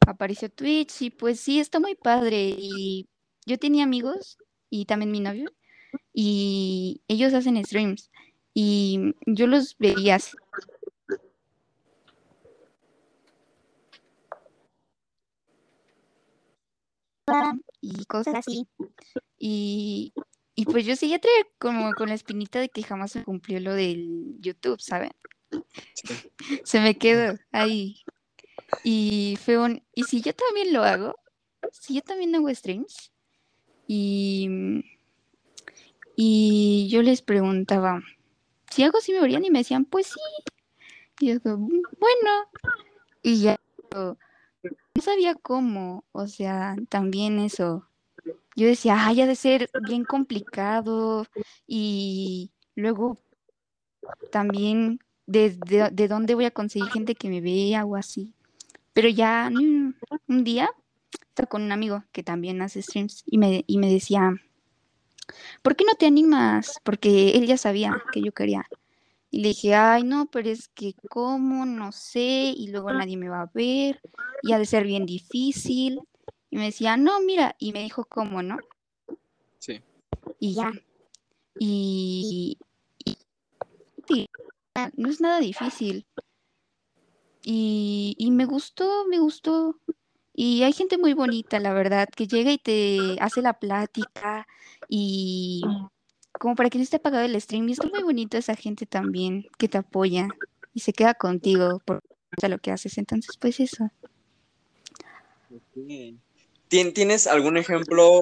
apareció 0.08 0.50
Twitch 0.50 1.02
y 1.04 1.10
pues 1.10 1.40
sí, 1.40 1.60
está 1.60 1.80
muy 1.80 1.96
padre. 1.96 2.56
Y 2.58 3.08
yo 3.46 3.58
tenía 3.58 3.84
amigos 3.84 4.38
y 4.70 4.86
también 4.86 5.12
mi 5.12 5.20
novio 5.20 5.52
y 6.14 7.02
ellos 7.08 7.34
hacen 7.34 7.64
streams 7.64 8.10
y 8.54 9.14
yo 9.26 9.48
los 9.48 9.78
veía 9.78 10.16
así. 10.16 10.38
y 17.82 18.06
cosas 18.06 18.36
así. 18.36 18.68
Y, 19.38 20.14
y 20.56 20.66
pues 20.66 20.86
yo 20.86 20.96
seguía 20.96 21.20
como 21.58 21.94
con 21.94 22.10
la 22.10 22.16
espinita 22.16 22.60
de 22.60 22.70
que 22.70 22.84
jamás 22.84 23.12
se 23.12 23.24
cumplió 23.24 23.60
lo 23.60 23.74
del 23.74 24.36
YouTube, 24.40 24.80
¿saben? 24.80 25.12
Se 26.64 26.80
me 26.80 26.98
quedó 26.98 27.38
ahí. 27.52 28.04
Y 28.84 29.38
fue 29.44 29.58
un, 29.58 29.84
¿y 29.94 30.04
si 30.04 30.22
yo 30.22 30.34
también 30.34 30.74
lo 30.74 30.84
hago? 30.84 31.16
Si 31.72 31.96
yo 31.96 32.02
también 32.02 32.36
hago 32.36 32.54
streams. 32.54 33.12
Y, 33.88 34.50
y 36.16 36.88
yo 36.90 37.02
les 37.02 37.22
preguntaba, 37.22 38.02
si 38.72 38.84
algo 38.84 38.98
así 38.98 39.12
me 39.12 39.22
verían 39.22 39.46
y 39.46 39.52
me 39.52 39.60
decían, 39.60 39.86
pues 39.86 40.08
sí. 40.08 40.20
Y 41.20 41.34
yo 41.34 41.40
bueno. 41.58 42.50
Y 43.22 43.42
ya 43.42 43.60
no 43.92 45.02
sabía 45.02 45.36
cómo, 45.36 46.06
o 46.12 46.28
sea, 46.28 46.76
también 46.90 47.40
eso. 47.40 47.88
Yo 48.56 48.68
decía, 48.68 49.08
ay, 49.08 49.22
ha 49.22 49.28
de 49.28 49.36
ser 49.36 49.70
bien 49.88 50.06
complicado 50.06 51.26
y 51.68 52.52
luego 52.76 53.20
también 54.32 55.00
de, 55.26 55.52
de- 55.52 55.90
de 55.92 56.08
dónde 56.08 56.36
voy 56.36 56.46
a 56.46 56.52
conseguir 56.52 56.90
gente 56.90 57.16
que 57.16 57.30
me 57.30 57.42
vea 57.42 57.86
o 57.86 57.96
así. 57.96 58.34
Pero 58.94 59.10
ya 59.10 59.50
un 60.28 60.44
día 60.44 60.70
estaba 61.30 61.48
con 61.50 61.64
un 61.64 61.72
amigo 61.72 62.04
que 62.12 62.24
también 62.24 62.62
hace 62.62 62.82
streams 62.82 63.24
y 63.26 63.38
me, 63.38 63.64
y 63.68 63.78
me 63.80 63.90
decía, 63.92 64.34
¿por 65.62 65.76
qué 65.76 65.84
no 65.86 65.94
te 65.96 66.06
animas? 66.06 66.80
Porque 66.84 67.32
él 67.32 67.48
ya 67.48 67.58
sabía 67.58 68.04
que 68.12 68.22
yo 68.22 68.32
quería. 68.32 68.68
Y 69.32 69.42
le 69.42 69.48
dije, 69.50 69.74
ay, 69.74 70.04
no, 70.04 70.28
pero 70.28 70.50
es 70.50 70.68
que 70.68 70.94
cómo, 71.10 71.66
no 71.66 71.92
sé, 71.92 72.54
y 72.56 72.68
luego 72.68 72.92
nadie 72.94 73.18
me 73.18 73.30
va 73.30 73.42
a 73.42 73.52
ver, 73.52 74.00
y 74.44 74.52
ha 74.52 74.60
de 74.60 74.66
ser 74.68 74.84
bien 74.86 75.08
difícil. 75.08 76.00
Y 76.52 76.58
me 76.58 76.66
decía, 76.66 76.98
no, 76.98 77.20
mira, 77.22 77.56
y 77.58 77.72
me 77.74 77.82
dijo 77.82 78.06
cómo, 78.06 78.44
¿no? 78.44 78.58
Sí. 79.58 79.82
Y 80.40 80.54
ya. 80.54 80.72
Y, 81.58 82.58
y- 83.06 83.18
y 84.10 84.30
no 84.96 85.10
es 85.10 85.22
nada 85.22 85.40
difícil. 85.40 86.06
Y, 87.44 88.16
y 88.18 88.32
me 88.32 88.46
gustó, 88.46 89.06
me 89.08 89.20
gustó. 89.20 89.80
Y 90.34 90.64
hay 90.64 90.74
gente 90.74 90.98
muy 90.98 91.14
bonita, 91.14 91.60
la 91.60 91.74
verdad, 91.74 92.08
que 92.10 92.28
llega 92.28 92.52
y 92.52 92.58
te 92.58 93.18
hace 93.20 93.42
la 93.42 93.54
plática 93.54 94.48
y 94.90 95.62
como 96.40 96.56
para 96.56 96.70
que 96.70 96.80
no 96.80 96.84
esté 96.84 96.98
apagado 96.98 97.26
el 97.26 97.40
stream. 97.40 97.70
Y 97.70 97.76
muy 97.92 98.02
bonito 98.02 98.38
esa 98.38 98.56
gente 98.56 98.86
también 98.86 99.46
que 99.58 99.68
te 99.68 99.78
apoya 99.78 100.28
y 100.74 100.80
se 100.80 100.94
queda 100.94 101.14
contigo 101.14 101.82
por 101.86 102.02
lo 102.42 102.58
que 102.58 102.72
haces. 102.72 102.98
Entonces, 102.98 103.38
pues 103.38 103.60
eso. 103.60 103.92
¿Tien- 106.74 106.92
¿Tienes 106.92 107.28
algún 107.28 107.58
ejemplo 107.58 108.22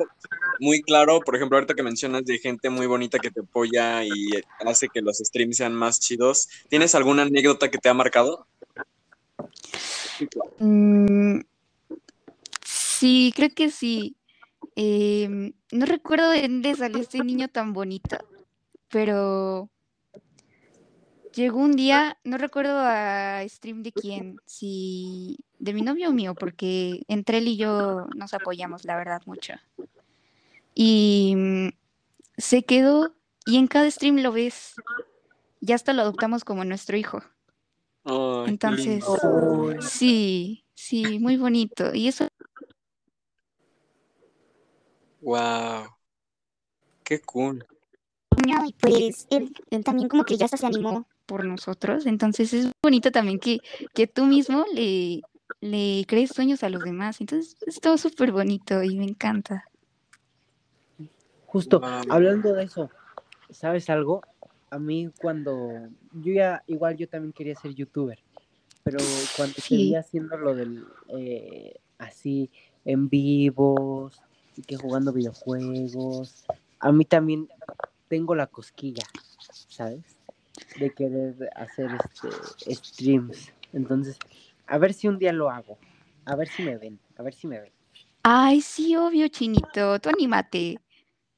muy 0.59 0.81
claro? 0.83 1.23
Por 1.23 1.37
ejemplo, 1.37 1.55
ahorita 1.55 1.73
que 1.73 1.83
mencionas 1.83 2.25
de 2.25 2.37
gente 2.37 2.69
muy 2.69 2.85
bonita 2.85 3.17
que 3.19 3.31
te 3.31 3.39
apoya 3.39 4.03
y 4.03 4.29
hace 4.67 4.89
que 4.89 4.99
los 5.01 5.19
streams 5.19 5.55
sean 5.55 5.73
más 5.73 6.01
chidos. 6.01 6.49
¿Tienes 6.67 6.93
alguna 6.93 7.21
anécdota 7.21 7.71
que 7.71 7.77
te 7.77 7.87
ha 7.87 7.93
marcado? 7.93 8.45
Mm, 10.59 11.39
sí, 12.65 13.31
creo 13.37 13.51
que 13.55 13.71
sí. 13.71 14.17
Em, 14.75 15.53
no 15.71 15.85
recuerdo 15.85 16.29
de 16.31 16.41
dónde 16.41 16.75
salió 16.75 16.99
este 17.01 17.23
niño 17.23 17.47
tan 17.47 17.71
bonito, 17.71 18.17
pero 18.89 19.69
llegó 21.33 21.59
un 21.59 21.73
día, 21.73 22.17
no 22.23 22.37
recuerdo 22.37 22.77
a 22.77 23.43
stream 23.47 23.83
de 23.83 23.91
quién, 23.91 24.39
si 24.45 25.37
de 25.59 25.73
mi 25.73 25.81
novio 25.81 26.09
o 26.09 26.13
mío, 26.13 26.35
porque 26.35 27.03
entre 27.07 27.39
él 27.39 27.47
y 27.47 27.57
yo 27.57 28.07
nos 28.15 28.33
apoyamos, 28.33 28.85
la 28.85 28.95
verdad, 28.97 29.21
mucho. 29.25 29.53
Y 30.73 31.33
mm, 31.35 31.69
se 32.37 32.63
quedó 32.63 33.13
y 33.45 33.57
en 33.57 33.67
cada 33.67 33.89
stream 33.89 34.17
lo 34.17 34.31
ves. 34.31 34.75
Ya 35.61 35.75
hasta 35.75 35.93
lo 35.93 36.01
adoptamos 36.01 36.43
como 36.43 36.65
nuestro 36.65 36.97
hijo. 36.97 37.21
Entonces, 38.47 39.05
lindo. 39.05 39.81
sí, 39.81 40.65
sí, 40.73 41.19
muy 41.19 41.37
bonito. 41.37 41.93
Y 41.93 42.07
eso 42.07 42.27
Wow. 45.21 45.85
Qué 47.03 47.21
cool. 47.21 47.63
año 48.37 48.65
y 48.65 48.73
pues 48.73 49.27
él, 49.29 49.53
él 49.69 49.83
también 49.83 50.09
como 50.09 50.23
que 50.23 50.35
ya 50.35 50.45
hasta 50.45 50.57
se 50.57 50.65
animó 50.65 51.05
por 51.31 51.45
nosotros. 51.45 52.05
Entonces 52.07 52.53
es 52.53 52.69
bonito 52.83 53.09
también 53.09 53.39
que, 53.39 53.59
que 53.93 54.05
tú 54.05 54.25
mismo 54.25 54.65
le, 54.73 55.21
le 55.61 56.03
crees 56.05 56.31
sueños 56.31 56.61
a 56.61 56.69
los 56.69 56.83
demás. 56.83 57.21
Entonces 57.21 57.55
es 57.65 57.79
todo 57.79 57.97
súper 57.97 58.33
bonito 58.33 58.83
y 58.83 58.97
me 58.97 59.05
encanta. 59.05 59.63
Justo, 61.45 61.79
Wow. 61.79 62.03
hablando 62.09 62.53
de 62.53 62.65
eso, 62.65 62.89
¿sabes 63.49 63.89
algo? 63.89 64.21
A 64.71 64.77
mí 64.77 65.09
cuando 65.21 65.87
yo 66.11 66.33
ya, 66.33 66.63
igual 66.67 66.97
yo 66.97 67.07
también 67.07 67.31
quería 67.31 67.55
ser 67.55 67.73
youtuber, 67.73 68.19
pero 68.83 68.99
cuando 69.37 69.55
Sí. 69.55 69.77
vi 69.77 69.95
haciendo 69.95 70.35
lo 70.35 70.53
del, 70.53 70.83
eh, 71.17 71.79
así, 71.97 72.49
en 72.83 73.07
vivos, 73.07 74.21
y 74.57 74.63
que 74.63 74.75
jugando 74.75 75.13
videojuegos, 75.13 76.43
a 76.79 76.91
mí 76.91 77.05
también 77.05 77.47
tengo 78.09 78.35
la 78.35 78.47
cosquilla, 78.47 79.03
¿sabes? 79.69 80.01
De 80.79 80.89
querer 80.91 81.35
hacer 81.55 81.89
este 82.63 82.75
streams. 82.75 83.51
Entonces, 83.73 84.17
a 84.67 84.77
ver 84.77 84.93
si 84.93 85.07
un 85.07 85.17
día 85.19 85.33
lo 85.33 85.49
hago, 85.49 85.77
a 86.25 86.35
ver 86.35 86.47
si 86.47 86.63
me 86.63 86.77
ven, 86.77 86.99
a 87.17 87.23
ver 87.23 87.33
si 87.33 87.47
me 87.47 87.59
ven. 87.59 87.71
Ay, 88.23 88.61
sí, 88.61 88.95
obvio, 88.95 89.27
Chinito. 89.27 89.99
Tú 89.99 90.09
anímate. 90.09 90.79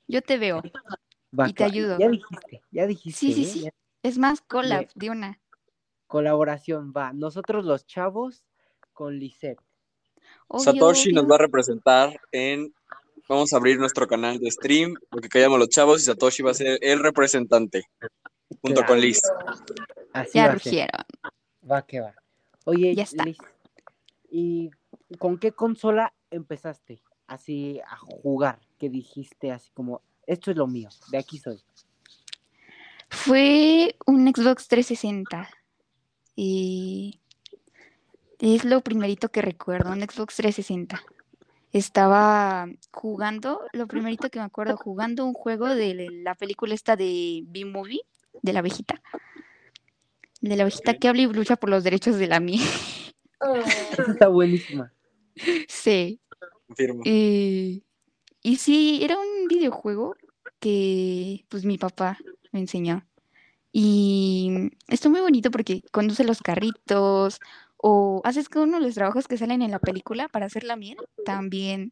Yo 0.07 0.21
te 0.21 0.37
veo. 0.37 0.61
Y 1.47 1.53
te 1.53 1.63
ayudo. 1.63 1.97
Ya 1.97 2.09
dijiste, 2.09 2.61
ya 2.71 2.85
dijiste. 2.85 3.19
Sí, 3.19 3.33
sí, 3.33 3.41
¿eh? 3.43 3.45
sí. 3.45 3.61
Ya- 3.63 3.71
Es 4.03 4.17
más, 4.17 4.41
collab 4.41 4.87
de 4.95 5.09
una. 5.09 5.39
Colaboración, 6.07 6.93
va. 6.95 7.13
Nosotros 7.13 7.65
los 7.65 7.85
chavos 7.87 8.43
con 8.91 9.17
Lisette. 9.17 9.59
Obvio, 10.47 10.73
Satoshi 10.73 11.11
nos 11.13 11.29
va 11.29 11.35
a 11.35 11.39
representar 11.39 12.19
en. 12.31 12.73
Vamos 13.29 13.53
a 13.53 13.57
abrir 13.57 13.79
nuestro 13.79 14.05
canal 14.05 14.37
de 14.37 14.51
stream, 14.51 14.93
lo 15.11 15.21
que 15.21 15.29
callamos 15.29 15.57
los 15.57 15.69
chavos, 15.69 16.01
y 16.01 16.05
Satoshi 16.05 16.43
va 16.43 16.51
a 16.51 16.55
ser 16.55 16.77
el 16.81 16.99
representante, 16.99 17.85
junto 18.63 18.79
Claro. 18.79 18.93
con 18.93 19.01
Liz. 19.01 19.19
Así 20.13 20.31
Ya 20.37 20.47
va 20.47 20.53
rugieron. 20.53 21.01
Va 21.69 21.85
que 21.85 21.99
va. 21.99 22.15
Oye, 22.65 22.95
Ya 22.95 23.03
está. 23.03 23.25
Liz, 23.25 23.37
¿y 24.31 24.71
con 25.19 25.37
qué 25.37 25.51
consola 25.51 26.13
empezaste 26.31 27.03
así 27.27 27.79
a 27.85 27.97
jugar? 27.97 28.59
Que 28.79 28.89
dijiste 28.89 29.51
así 29.51 29.69
como, 29.73 30.01
esto 30.25 30.49
es 30.49 30.57
lo 30.57 30.65
mío, 30.65 30.89
de 31.11 31.17
aquí 31.17 31.37
soy. 31.37 31.61
Fue 33.09 33.95
un 34.07 34.27
Xbox 34.33 34.67
360. 34.69 35.49
Y 36.35 37.19
es 38.39 38.65
lo 38.65 38.81
primerito 38.81 39.29
que 39.29 39.41
recuerdo, 39.41 39.91
un 39.91 40.01
Xbox 40.01 40.35
360. 40.37 41.03
Estaba 41.73 42.67
jugando, 42.91 43.61
lo 43.73 43.87
primerito 43.87 44.29
que 44.29 44.39
me 44.39 44.45
acuerdo, 44.45 44.77
jugando 44.77 45.25
un 45.25 45.33
juego 45.33 45.67
de 45.67 46.07
la 46.23 46.33
película 46.35 46.73
esta 46.73 46.95
de 46.95 47.43
B-Movie, 47.45 48.01
de 48.41 48.53
la 48.53 48.59
abejita. 48.59 49.01
De 50.41 50.55
la 50.55 50.63
abejita 50.63 50.95
que 50.95 51.07
habla 51.07 51.21
y 51.21 51.27
lucha 51.27 51.55
por 51.55 51.69
los 51.69 51.83
derechos 51.83 52.17
de 52.17 52.27
la 52.27 52.39
miel. 52.39 52.61
Oh, 53.39 53.55
Esa 53.55 54.11
está 54.11 54.27
buenísima. 54.27 54.93
sí. 55.67 56.19
Confirmo. 56.67 57.01
Eh, 57.05 57.81
y 58.41 58.55
sí, 58.57 58.99
era 59.03 59.17
un 59.17 59.47
videojuego 59.47 60.15
que 60.59 61.45
pues 61.49 61.65
mi 61.65 61.77
papá 61.77 62.17
me 62.51 62.59
enseñó. 62.59 63.05
Y 63.71 64.69
está 64.87 65.09
muy 65.09 65.19
bonito 65.21 65.49
porque 65.49 65.81
conduce 65.91 66.23
los 66.23 66.41
carritos 66.41 67.39
o 67.75 68.21
haces 68.23 68.47
que 68.47 68.59
uno 68.59 68.79
de 68.79 68.85
los 68.85 68.95
trabajos 68.95 69.27
que 69.27 69.37
salen 69.37 69.61
en 69.61 69.71
la 69.71 69.79
película 69.79 70.29
para 70.29 70.45
hacer 70.45 70.63
la 70.63 70.75
miel, 70.77 70.97
también 71.25 71.91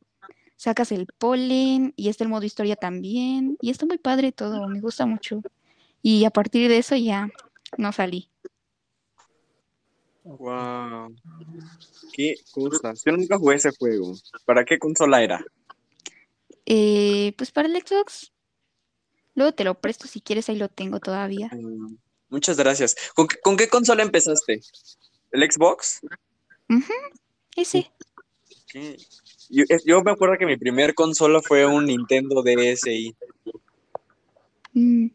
sacas 0.55 0.91
el 0.91 1.07
polen 1.17 1.93
y 1.97 2.09
está 2.09 2.23
el 2.23 2.29
modo 2.29 2.45
historia 2.45 2.75
también. 2.75 3.57
Y 3.61 3.71
está 3.71 3.85
muy 3.85 3.97
padre 3.97 4.31
todo, 4.31 4.67
me 4.67 4.79
gusta 4.79 5.05
mucho. 5.05 5.41
Y 6.01 6.25
a 6.25 6.29
partir 6.29 6.69
de 6.69 6.77
eso 6.77 6.95
ya 6.95 7.29
no 7.77 7.91
salí. 7.91 8.29
Wow. 10.23 11.15
Qué 12.13 12.35
cosas. 12.51 13.03
Yo 13.05 13.11
nunca 13.13 13.37
jugué 13.37 13.55
ese 13.55 13.71
juego. 13.77 14.13
¿Para 14.45 14.65
qué 14.65 14.77
consola 14.77 15.23
era? 15.23 15.43
Eh, 16.65 17.33
pues 17.37 17.51
para 17.51 17.67
el 17.67 17.75
Xbox, 17.75 18.31
luego 19.35 19.53
te 19.53 19.63
lo 19.63 19.79
presto 19.79 20.07
si 20.07 20.21
quieres, 20.21 20.47
ahí 20.49 20.57
lo 20.57 20.69
tengo 20.69 20.99
todavía. 20.99 21.49
Mm, 21.51 21.97
Muchas 22.31 22.55
gracias. 22.55 22.95
¿Con 23.13 23.27
qué, 23.27 23.37
con 23.41 23.57
qué 23.57 23.67
consola 23.67 24.03
empezaste? 24.03 24.61
¿El 25.31 25.51
Xbox? 25.51 25.99
Ese. 27.57 27.91
¿Qué? 28.67 28.95
Yo, 29.49 29.65
eh, 29.67 29.79
yo 29.85 30.01
me 30.01 30.11
acuerdo 30.11 30.37
que 30.39 30.45
mi 30.45 30.55
primer 30.55 30.95
consola 30.95 31.41
fue 31.41 31.65
un 31.65 31.85
Nintendo 31.85 32.41
DSi. 32.41 33.13
Mm, 34.73 35.07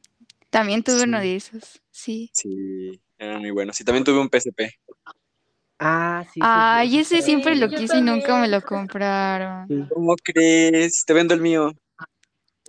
También 0.57 0.83
tuve 0.83 1.03
uno 1.03 1.21
Sí. 1.21 1.27
de 1.29 1.37
esos, 1.37 1.83
sí. 1.91 2.31
Sí, 2.33 2.99
eran 3.19 3.41
muy 3.41 3.51
buenos. 3.51 3.79
Y 3.79 3.85
también 3.85 4.05
tuve 4.05 4.19
un 4.19 4.31
PSP. 4.31 4.71
Ah, 5.79 6.25
sí. 6.33 6.41
Ay, 6.43 6.99
ese 6.99 7.21
siempre 7.21 7.53
Sí, 7.53 7.61
lo 7.61 7.69
quise 7.69 7.99
y 7.99 8.01
nunca 8.01 8.41
me 8.41 8.49
lo 8.49 8.63
compraron. 8.63 9.69
Sí. 9.69 9.85
¿Cómo 9.93 10.15
crees? 10.17 11.05
Te 11.05 11.13
vendo 11.13 11.35
el 11.35 11.43
mío. 11.43 11.73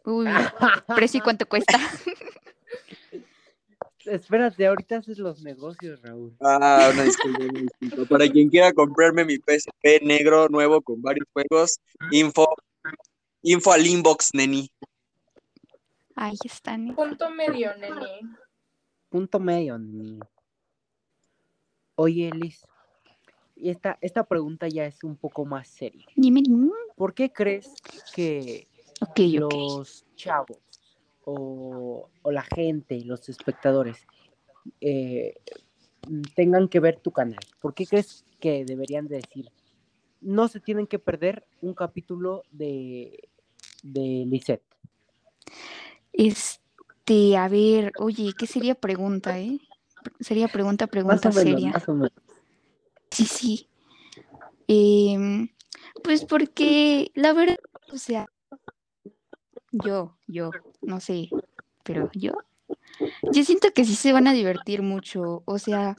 Uy, 0.04 0.26
precio 0.97 1.19
y 1.19 1.21
cuánto 1.21 1.45
cuesta. 1.45 1.80
Espérate, 4.04 4.67
ahorita 4.67 4.97
haces 4.97 5.17
los 5.17 5.41
negocios, 5.41 6.02
Raúl. 6.02 6.36
Ah, 6.41 6.89
una 6.93 7.04
disculpa, 7.04 7.39
una 7.39 7.62
disculpa. 7.80 8.10
Para 8.10 8.30
quien 8.30 8.50
quiera 8.50 8.73
comprarme 8.73 9.23
mi 9.23 9.38
PSP 9.38 10.02
negro 10.04 10.50
nuevo 10.50 10.82
con 10.82 11.02
varios 11.02 11.26
juegos, 11.32 11.80
info, 12.12 12.47
Info 13.43 13.71
al 13.71 13.88
inbox, 13.88 14.32
neni. 14.34 14.69
Ahí 16.17 16.36
están. 16.43 16.95
Punto 16.95 17.30
medio, 17.30 17.75
nene. 17.77 18.21
Punto 19.10 19.39
medio. 19.39 19.77
ni- 19.77 20.19
Oye, 21.95 22.32
Liz, 22.32 22.65
y 23.56 23.69
esta, 23.69 23.97
esta 24.01 24.23
pregunta 24.23 24.67
ya 24.67 24.86
es 24.86 25.03
un 25.03 25.15
poco 25.15 25.45
más 25.45 25.67
seria. 25.67 26.06
Dime. 26.15 26.41
¿Por 26.95 27.13
qué 27.13 27.32
crees 27.32 27.73
que 28.15 28.67
los 29.15 30.06
chavos 30.15 30.60
o, 31.23 32.10
o 32.23 32.32
la 32.32 32.41
gente, 32.43 32.99
los 33.06 33.30
espectadores, 33.30 34.06
eh, 34.82 35.36
tengan 36.36 36.67
que 36.67 36.80
ver 36.80 36.99
tu 36.99 37.12
canal? 37.12 37.39
¿Por 37.62 37.75
qué 37.75 37.86
crees 37.86 38.25
que 38.39 38.65
deberían 38.65 39.08
de 39.08 39.17
decir, 39.17 39.51
no 40.21 40.47
se 40.47 40.60
tienen 40.60 40.88
que 40.88 40.97
perder 40.99 41.45
un 41.62 41.75
capítulo 41.75 42.43
de, 42.51 43.30
de 43.84 44.25
Lisette? 44.27 44.63
Este, 46.17 47.38
a 47.38 47.47
ver, 47.47 47.93
oye, 47.99 48.34
¿qué 48.38 48.47
sería 48.47 48.75
pregunta, 48.75 49.39
eh? 49.39 49.60
Sería 50.19 50.47
pregunta, 50.47 50.88
pregunta 50.88 51.30
menos, 51.30 51.43
seria. 51.43 51.71
Sí, 53.12 53.25
sí. 53.25 53.67
Em, 54.67 55.49
pues 56.03 56.25
porque 56.25 57.12
la 57.15 57.34
verdad, 57.34 57.58
o 57.93 57.97
sea, 57.97 58.27
yo, 59.71 60.17
yo, 60.27 60.51
no 60.82 60.99
sé, 60.99 61.30
pero 61.84 62.10
yo, 62.13 62.34
yo 63.32 63.43
siento 63.43 63.71
que 63.73 63.86
sí 63.86 63.95
se 63.95 64.12
van 64.13 64.27
a 64.27 64.34
divertir 64.34 64.82
mucho, 64.82 65.43
o 65.45 65.60
sea, 65.60 65.95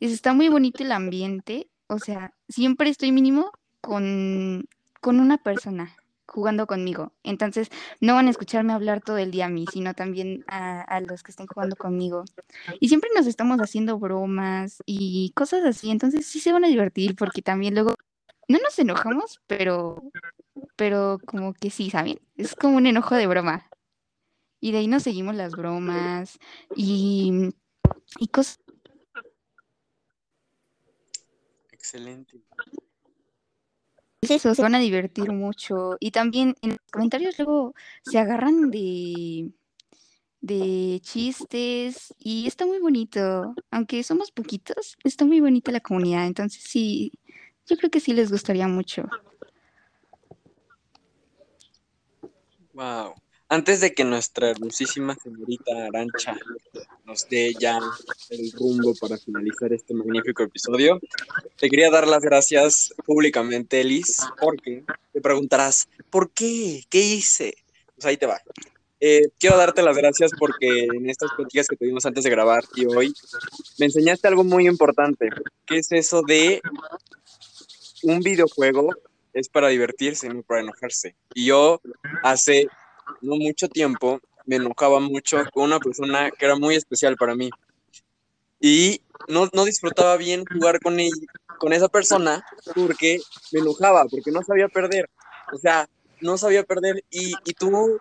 es- 0.00 0.12
está 0.12 0.32
muy 0.32 0.48
bonito 0.48 0.82
el 0.82 0.92
ambiente, 0.92 1.68
o 1.88 1.98
sea, 1.98 2.32
siempre 2.48 2.88
estoy 2.90 3.12
mínimo 3.12 3.50
con, 3.80 4.68
con 5.00 5.20
una 5.20 5.38
persona 5.38 5.96
jugando 6.28 6.66
conmigo, 6.66 7.12
entonces 7.22 7.70
no 8.00 8.14
van 8.14 8.26
a 8.26 8.30
escucharme 8.30 8.72
hablar 8.72 9.02
todo 9.02 9.18
el 9.18 9.30
día 9.30 9.46
a 9.46 9.48
mí, 9.48 9.64
sino 9.72 9.94
también 9.94 10.44
a, 10.46 11.00
los 11.00 11.22
que 11.22 11.30
estén 11.30 11.46
jugando 11.46 11.76
conmigo. 11.76 12.24
Y 12.80 12.88
siempre 12.88 13.10
nos 13.16 13.26
estamos 13.26 13.58
haciendo 13.58 13.98
bromas 13.98 14.82
y 14.86 15.32
cosas 15.34 15.64
así, 15.64 15.90
entonces 15.90 16.26
sí 16.26 16.40
se 16.40 16.52
van 16.52 16.64
a 16.64 16.68
divertir 16.68 17.16
porque 17.16 17.42
también 17.42 17.74
luego 17.74 17.94
no 18.48 18.58
nos 18.58 18.78
enojamos, 18.78 19.40
pero 19.46 20.02
pero 20.76 21.18
como 21.26 21.54
que 21.54 21.70
sí, 21.70 21.90
¿saben? 21.90 22.20
Es 22.36 22.54
como 22.54 22.76
un 22.76 22.86
enojo 22.86 23.14
de 23.14 23.26
broma. 23.26 23.68
Y 24.60 24.72
de 24.72 24.78
ahí 24.78 24.88
nos 24.88 25.04
seguimos 25.04 25.36
las 25.36 25.52
bromas 25.52 26.38
y, 26.74 27.54
y 28.18 28.28
cosas 28.28 28.58
Excelente. 31.88 32.42
Eso, 34.20 34.54
se 34.54 34.62
van 34.62 34.74
a 34.74 34.80
divertir 34.80 35.30
mucho. 35.32 35.96
Y 36.00 36.10
también 36.10 36.54
en 36.62 36.70
los 36.70 36.78
comentarios 36.90 37.38
luego 37.38 37.74
se 38.02 38.18
agarran 38.18 38.70
de, 38.70 39.52
de 40.40 41.00
chistes 41.02 42.14
y 42.18 42.46
está 42.46 42.66
muy 42.66 42.78
bonito. 42.78 43.54
Aunque 43.70 44.02
somos 44.02 44.30
poquitos, 44.30 44.96
está 45.04 45.24
muy 45.24 45.40
bonita 45.40 45.72
la 45.72 45.80
comunidad. 45.80 46.26
Entonces 46.26 46.62
sí, 46.62 47.12
yo 47.66 47.76
creo 47.76 47.90
que 47.90 48.00
sí 48.00 48.12
les 48.12 48.30
gustaría 48.30 48.68
mucho. 48.68 49.04
Wow. 52.72 53.14
Antes 53.50 53.80
de 53.80 53.94
que 53.94 54.04
nuestra 54.04 54.50
hermosísima 54.50 55.14
señorita 55.14 55.86
Arancha 55.86 56.36
nos 57.06 57.26
dé 57.30 57.54
ya 57.58 57.78
el 58.28 58.52
rumbo 58.52 58.94
para 59.00 59.16
finalizar 59.16 59.72
este 59.72 59.94
magnífico 59.94 60.42
episodio, 60.42 61.00
te 61.58 61.70
quería 61.70 61.90
dar 61.90 62.06
las 62.06 62.22
gracias 62.22 62.92
públicamente, 63.06 63.82
Liz, 63.84 64.18
porque 64.38 64.84
te 65.14 65.20
preguntarás, 65.22 65.88
¿por 66.10 66.30
qué? 66.30 66.82
¿Qué 66.90 67.00
hice? 67.00 67.54
Pues 67.94 68.04
ahí 68.04 68.18
te 68.18 68.26
va. 68.26 68.38
Eh, 69.00 69.30
quiero 69.38 69.56
darte 69.56 69.80
las 69.80 69.96
gracias 69.96 70.32
porque 70.38 70.84
en 70.84 71.08
estas 71.08 71.30
pláticas 71.32 71.68
que 71.68 71.76
tuvimos 71.76 72.04
antes 72.04 72.24
de 72.24 72.30
grabar 72.30 72.64
y 72.74 72.84
hoy, 72.84 73.14
me 73.78 73.86
enseñaste 73.86 74.28
algo 74.28 74.44
muy 74.44 74.66
importante, 74.66 75.30
que 75.64 75.78
es 75.78 75.90
eso 75.92 76.20
de 76.20 76.60
un 78.02 78.20
videojuego 78.20 78.90
es 79.32 79.48
para 79.48 79.68
divertirse, 79.68 80.28
no 80.28 80.42
para 80.42 80.60
enojarse. 80.60 81.14
Y 81.32 81.46
yo 81.46 81.80
hace 82.22 82.68
no 83.20 83.36
mucho 83.36 83.68
tiempo 83.68 84.20
me 84.46 84.56
enojaba 84.56 85.00
mucho 85.00 85.38
con 85.52 85.64
una 85.64 85.78
persona 85.78 86.30
que 86.30 86.44
era 86.46 86.56
muy 86.56 86.74
especial 86.74 87.16
para 87.16 87.34
mí. 87.34 87.50
Y 88.60 89.00
no, 89.28 89.48
no 89.52 89.64
disfrutaba 89.64 90.16
bien 90.16 90.44
jugar 90.46 90.80
con, 90.80 90.98
ella- 90.98 91.14
con 91.58 91.72
esa 91.72 91.88
persona 91.88 92.44
porque 92.74 93.20
me 93.52 93.60
enojaba, 93.60 94.06
porque 94.06 94.30
no 94.30 94.42
sabía 94.42 94.68
perder. 94.68 95.08
O 95.52 95.58
sea, 95.58 95.88
no 96.20 96.36
sabía 96.38 96.64
perder. 96.64 97.04
Y, 97.10 97.34
y 97.44 97.52
tú, 97.54 97.98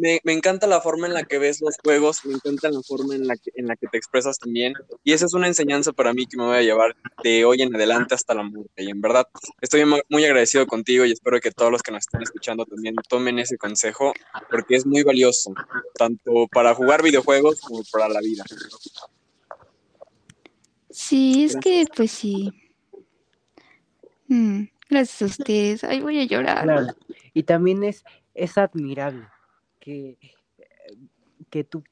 me, 0.00 0.20
me 0.24 0.32
encanta 0.32 0.66
la 0.66 0.80
forma 0.80 1.06
en 1.06 1.14
la 1.14 1.22
que 1.24 1.38
ves 1.38 1.60
los 1.60 1.76
juegos, 1.84 2.24
me 2.24 2.34
encanta 2.34 2.70
la 2.70 2.80
forma 2.82 3.14
en 3.14 3.26
la, 3.26 3.36
que, 3.36 3.50
en 3.54 3.66
la 3.66 3.76
que 3.76 3.86
te 3.86 3.98
expresas 3.98 4.38
también. 4.38 4.72
Y 5.04 5.12
esa 5.12 5.26
es 5.26 5.34
una 5.34 5.46
enseñanza 5.46 5.92
para 5.92 6.12
mí 6.14 6.26
que 6.26 6.36
me 6.36 6.44
voy 6.44 6.56
a 6.56 6.62
llevar 6.62 6.96
de 7.22 7.44
hoy 7.44 7.62
en 7.62 7.74
adelante 7.74 8.14
hasta 8.14 8.34
la 8.34 8.42
muerte. 8.42 8.82
Y 8.82 8.90
en 8.90 9.00
verdad, 9.00 9.28
estoy 9.60 9.84
mu- 9.84 10.00
muy 10.08 10.24
agradecido 10.24 10.66
contigo 10.66 11.04
y 11.04 11.12
espero 11.12 11.38
que 11.40 11.50
todos 11.50 11.70
los 11.70 11.82
que 11.82 11.92
nos 11.92 12.00
están 12.00 12.22
escuchando 12.22 12.64
también 12.64 12.94
tomen 13.08 13.38
ese 13.38 13.58
consejo 13.58 14.12
porque 14.50 14.76
es 14.76 14.86
muy 14.86 15.02
valioso, 15.02 15.52
tanto 15.94 16.48
para 16.50 16.74
jugar 16.74 17.02
videojuegos 17.02 17.60
como 17.60 17.82
para 17.92 18.08
la 18.08 18.20
vida. 18.20 18.44
Sí, 20.90 21.44
es 21.44 21.56
que 21.56 21.84
pues 21.94 22.10
sí. 22.10 22.50
Mm, 24.28 24.64
gracias 24.88 25.22
a 25.22 25.24
ustedes. 25.26 25.84
Ay, 25.84 26.00
voy 26.00 26.20
a 26.20 26.24
llorar. 26.24 26.64
Claro. 26.64 26.86
Y 27.32 27.42
también 27.44 27.84
es, 27.84 28.04
es 28.34 28.58
admirable 28.58 29.26
que, 29.80 30.18
que 31.50 31.64
tú 31.64 31.82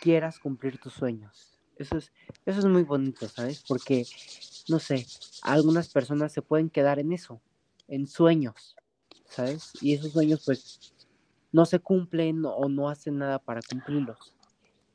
quieras 0.00 0.38
cumplir 0.38 0.78
tus 0.78 0.94
sueños. 0.94 1.60
Eso 1.76 1.98
es, 1.98 2.12
eso 2.46 2.60
es 2.60 2.64
muy 2.66 2.84
bonito, 2.84 3.28
¿sabes? 3.28 3.64
Porque, 3.66 4.06
no 4.68 4.78
sé, 4.78 5.06
algunas 5.42 5.88
personas 5.88 6.32
se 6.32 6.42
pueden 6.42 6.70
quedar 6.70 6.98
en 6.98 7.12
eso, 7.12 7.42
en 7.88 8.06
sueños, 8.06 8.76
¿sabes? 9.28 9.72
Y 9.80 9.92
esos 9.94 10.12
sueños 10.12 10.42
pues 10.44 10.94
no 11.52 11.66
se 11.66 11.80
cumplen 11.80 12.44
o 12.44 12.68
no 12.68 12.88
hacen 12.88 13.18
nada 13.18 13.38
para 13.38 13.60
cumplirlos. 13.62 14.34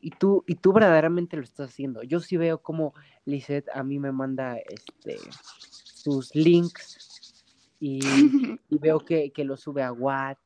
Y 0.02 0.12
tú, 0.12 0.46
y 0.48 0.56
tú 0.56 0.72
verdaderamente 0.72 1.36
lo 1.36 1.44
estás 1.44 1.70
haciendo. 1.70 2.04
Yo 2.04 2.22
sí 2.22 2.38
veo 2.38 2.62
como 2.62 2.94
Lisette 3.26 3.68
a 3.74 3.84
mí 3.84 4.00
me 4.00 4.14
manda 4.14 4.58
este 4.58 5.18
sus 6.00 6.34
links 6.34 7.44
y, 7.80 8.00
y 8.70 8.78
veo 8.78 9.00
que, 9.00 9.32
que 9.32 9.44
lo 9.44 9.58
sube 9.58 9.84
a 9.84 9.92
WhatsApp, 9.92 10.40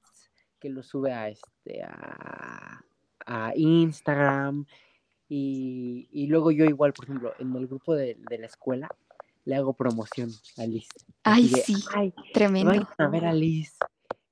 que 0.63 0.69
lo 0.69 0.81
sube 0.81 1.11
a 1.11 1.27
este 1.27 1.83
a, 1.83 2.81
a 3.25 3.51
Instagram 3.53 4.65
y, 5.27 6.07
y 6.09 6.27
luego 6.27 6.51
yo 6.51 6.63
igual, 6.63 6.93
por 6.93 7.03
ejemplo, 7.03 7.33
en 7.37 7.53
el 7.53 7.67
grupo 7.67 7.93
de, 7.95 8.15
de 8.29 8.37
la 8.37 8.45
escuela 8.47 8.87
le 9.43 9.55
hago 9.55 9.73
promoción 9.73 10.31
a 10.55 10.65
Liz. 10.65 10.87
Ay, 11.23 11.49
de, 11.49 11.61
sí, 11.61 11.75
"Ay, 11.93 12.13
tremendo. 12.33 12.69
vayan 12.71 12.87
a 12.97 13.07
ver 13.09 13.25
a 13.25 13.33
Liz. 13.33 13.75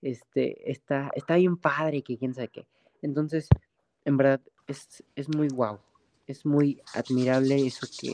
Este, 0.01 0.71
está, 0.71 1.11
está 1.15 1.35
bien 1.35 1.57
padre, 1.57 2.01
que 2.01 2.17
quién 2.17 2.33
sabe 2.33 2.47
qué. 2.47 2.65
Entonces, 3.01 3.49
en 4.05 4.15
verdad, 4.15 4.39
es, 4.67 5.03
es 5.17 5.27
muy 5.27 5.49
guau. 5.49 5.79
Es 6.27 6.45
muy 6.45 6.81
admirable 6.93 7.57
eso 7.67 7.85
que, 7.99 8.13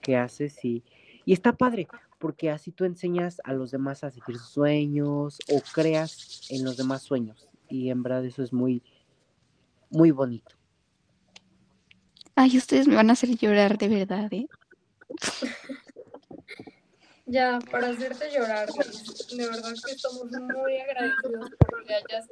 que 0.00 0.16
haces 0.16 0.64
y, 0.64 0.82
y 1.26 1.34
está 1.34 1.52
padre, 1.52 1.88
porque 2.18 2.48
así 2.50 2.72
tú 2.72 2.86
enseñas 2.86 3.38
a 3.44 3.52
los 3.52 3.70
demás 3.70 4.02
a 4.02 4.10
seguir 4.10 4.38
sus 4.38 4.48
sueños 4.48 5.38
o 5.52 5.60
creas 5.74 6.46
en 6.48 6.64
los 6.64 6.78
demás 6.78 7.02
sueños. 7.02 7.49
Y 7.70 7.90
en 7.90 8.02
verdad 8.02 8.24
eso 8.24 8.42
es 8.42 8.52
muy, 8.52 8.82
muy 9.90 10.10
bonito. 10.10 10.54
Ay, 12.34 12.56
ustedes 12.56 12.88
me 12.88 12.96
van 12.96 13.10
a 13.10 13.12
hacer 13.14 13.36
llorar 13.36 13.78
de 13.78 13.88
verdad, 13.88 14.32
¿eh? 14.32 14.46
Ya, 17.26 17.60
para 17.70 17.90
hacerte 17.90 18.28
llorar, 18.34 18.68
de 18.68 19.46
verdad 19.46 19.72
que 19.86 19.92
estamos 19.92 20.24
muy 20.32 20.78
agradecidos 20.78 21.50
porque 21.60 21.94
hayas 21.94 22.28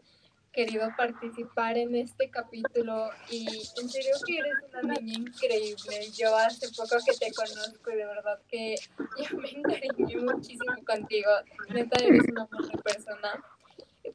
querido 0.50 0.88
participar 0.96 1.78
en 1.78 1.94
este 1.94 2.28
capítulo 2.30 3.08
y 3.30 3.46
en 3.80 3.88
serio 3.88 4.16
que 4.26 4.38
eres 4.38 4.54
una 4.82 4.94
niña 4.94 5.18
increíble. 5.18 6.10
Yo 6.18 6.36
hace 6.36 6.66
poco 6.70 6.96
que 7.06 7.16
te 7.16 7.32
conozco 7.32 7.92
y 7.92 7.94
de 7.94 8.06
verdad 8.06 8.40
que 8.48 8.74
yo 9.30 9.38
me 9.38 9.50
encariñé 9.50 10.16
muchísimo 10.16 10.74
contigo. 10.84 11.30
Neta, 11.68 12.04
eres 12.04 12.22
una 12.32 12.46
buena 12.46 12.82
persona. 12.82 13.44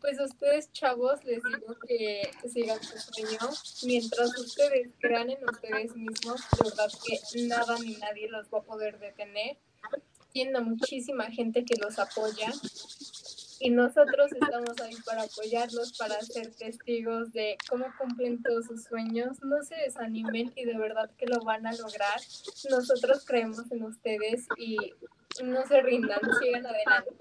Pues 0.03 0.19
a 0.19 0.25
ustedes, 0.25 0.69
chavos, 0.73 1.23
les 1.23 1.41
digo 1.41 1.77
que 1.87 2.29
sigan 2.49 2.77
su 2.83 2.97
sueño. 2.99 3.39
Mientras 3.83 4.37
ustedes 4.37 4.89
crean 4.99 5.29
en 5.29 5.41
ustedes 5.45 5.95
mismos, 5.95 6.41
de 6.57 6.69
verdad 6.69 6.91
que 7.05 7.47
nada 7.47 7.77
ni 7.79 7.95
nadie 7.95 8.27
los 8.27 8.47
va 8.53 8.57
a 8.57 8.63
poder 8.63 8.99
detener. 8.99 9.55
Tienen 10.33 10.57
a 10.57 10.59
muchísima 10.59 11.31
gente 11.31 11.63
que 11.63 11.75
los 11.81 11.99
apoya 11.99 12.51
y 13.61 13.69
nosotros 13.69 14.29
estamos 14.33 14.77
ahí 14.81 14.97
para 15.05 15.23
apoyarlos, 15.23 15.97
para 15.97 16.19
ser 16.19 16.53
testigos 16.53 17.31
de 17.31 17.57
cómo 17.69 17.85
cumplen 17.97 18.43
todos 18.43 18.65
sus 18.65 18.83
sueños. 18.83 19.41
No 19.41 19.63
se 19.63 19.75
desanimen 19.75 20.51
y 20.53 20.65
de 20.65 20.77
verdad 20.77 21.09
que 21.17 21.27
lo 21.27 21.39
van 21.45 21.65
a 21.65 21.71
lograr. 21.71 22.19
Nosotros 22.69 23.23
creemos 23.25 23.71
en 23.71 23.83
ustedes 23.83 24.47
y 24.57 24.75
no 25.41 25.65
se 25.65 25.81
rindan, 25.81 26.19
sigan 26.41 26.65
adelante. 26.65 27.15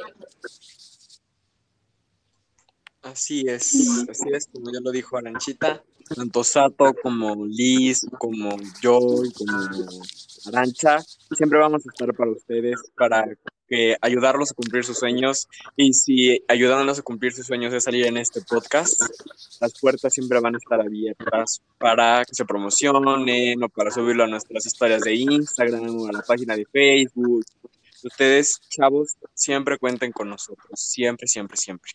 Así 3.03 3.45
es, 3.49 4.07
así 4.09 4.29
es, 4.33 4.47
como 4.47 4.73
ya 4.73 4.81
lo 4.81 4.93
dijo 4.93 5.17
Aranchita, 5.17 5.83
tanto 6.15 6.45
Sato 6.45 6.95
como 7.03 7.47
Liz, 7.47 8.07
como 8.19 8.57
yo 8.81 9.25
y 9.25 9.33
como 9.33 9.53
Arancha, 10.47 10.99
siempre 11.37 11.59
vamos 11.59 11.85
a 11.85 11.91
estar 11.91 12.15
para 12.15 12.31
ustedes, 12.31 12.79
para 12.97 13.27
ayudarlos 14.01 14.53
a 14.53 14.55
cumplir 14.55 14.85
sus 14.85 14.99
sueños. 14.99 15.49
Y 15.77 15.93
si 15.95 16.45
ayudándonos 16.49 16.99
a 16.99 17.03
cumplir 17.03 17.33
sus 17.33 17.47
sueños 17.47 17.73
es 17.73 17.85
salir 17.85 18.07
en 18.07 18.17
este 18.17 18.41
podcast, 18.43 19.01
las 19.61 19.79
puertas 19.81 20.13
siempre 20.13 20.41
van 20.41 20.55
a 20.55 20.59
estar 20.59 20.81
abiertas 20.81 21.63
para 21.79 22.25
que 22.25 22.35
se 22.35 22.45
promocionen 22.45 23.63
o 23.63 23.69
para 23.69 23.91
subirlo 23.91 24.25
a 24.25 24.29
nuestras 24.29 24.67
historias 24.67 25.01
de 25.03 25.15
Instagram 25.15 25.97
o 25.97 26.09
a 26.09 26.13
la 26.13 26.23
página 26.23 26.57
de 26.57 26.67
Facebook. 26.67 27.45
Ustedes, 28.05 28.61
chavos, 28.69 29.17
siempre 29.35 29.79
cuenten 29.79 30.13
con 30.13 30.29
nosotros, 30.29 30.71
siempre, 30.75 31.29
siempre, 31.29 31.57
siempre. 31.57 31.93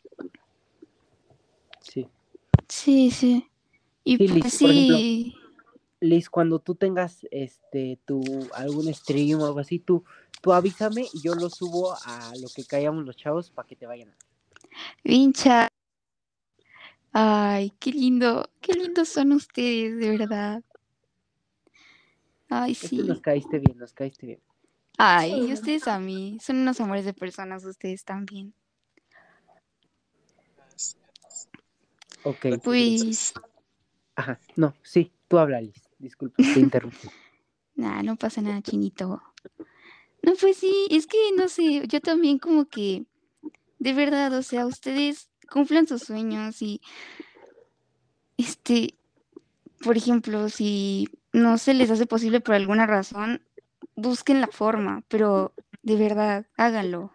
Sí. 1.92 2.08
Sí, 2.68 3.12
sí. 3.12 3.48
Y 4.04 4.18
Sí, 4.18 4.28
Liz, 4.28 4.42
pues 4.42 4.60
por 4.60 4.72
ejemplo, 4.72 5.00
Liz, 6.00 6.30
cuando 6.30 6.60
tú 6.60 6.76
tengas 6.76 7.26
este 7.32 8.00
tu 8.06 8.22
algún 8.54 8.94
stream 8.94 9.42
o 9.42 9.46
algo 9.46 9.60
así, 9.60 9.80
tú, 9.80 10.04
tú 10.42 10.54
avísame 10.54 11.08
y 11.14 11.22
yo 11.22 11.34
lo 11.34 11.50
subo 11.50 11.94
a 12.06 12.32
lo 12.40 12.48
que 12.56 12.66
callamos 12.66 13.06
los 13.06 13.18
chavos 13.18 13.50
para 13.50 13.68
que 13.68 13.76
te 13.76 13.88
vayan 13.88 14.14
vincha. 15.04 15.68
Ay, 17.14 17.72
qué 17.80 17.92
lindo, 17.92 18.50
qué 18.62 18.74
lindos 18.74 19.10
son 19.10 19.32
ustedes, 19.32 19.98
de 19.98 20.18
verdad. 20.18 20.64
Ay, 22.50 22.76
sí. 22.76 22.98
nos 22.98 23.22
caíste 23.22 23.60
bien, 23.60 23.78
nos 23.78 23.94
caíste 23.94 24.26
bien. 24.26 24.40
Ay, 24.98 25.50
y 25.50 25.54
ustedes 25.54 25.88
a 25.88 26.00
mí. 26.00 26.38
Son 26.42 26.58
unos 26.58 26.80
amores 26.80 27.06
de 27.06 27.14
personas, 27.14 27.66
ustedes 27.66 28.04
también. 28.04 28.54
Ok. 32.28 32.62
Pues, 32.62 33.34
Ajá. 34.16 34.40
No, 34.58 34.76
sí, 34.84 35.14
tú 35.30 35.38
habla, 35.38 35.62
Liz. 35.62 35.82
Disculpa, 35.98 36.36
te 36.38 36.60
interrumpí. 36.60 37.08
nada, 37.76 38.04
no 38.04 38.18
pasa 38.18 38.42
nada, 38.42 38.62
chinito. 38.62 39.22
No, 40.22 40.34
pues 40.40 40.58
sí, 40.58 40.88
es 40.90 41.08
que 41.08 41.18
no 41.38 41.48
sé, 41.48 41.88
yo 41.88 42.02
también 42.02 42.38
como 42.38 42.66
que, 42.66 43.06
de 43.80 43.94
verdad, 43.94 44.34
o 44.34 44.44
sea, 44.44 44.66
ustedes 44.66 45.30
cumplan 45.50 45.88
sus 45.88 46.02
sueños 46.02 46.62
y, 46.62 46.82
este, 48.36 48.96
por 49.82 49.96
ejemplo, 49.96 50.50
si 50.50 51.08
no 51.32 51.58
se 51.58 51.74
les 51.74 51.90
hace 51.92 52.08
posible 52.08 52.42
por 52.42 52.56
alguna 52.56 52.86
razón, 52.88 53.42
busquen 53.96 54.42
la 54.42 54.48
forma, 54.48 55.04
pero 55.08 55.54
de 55.82 55.96
verdad, 55.96 56.46
háganlo. 56.58 57.14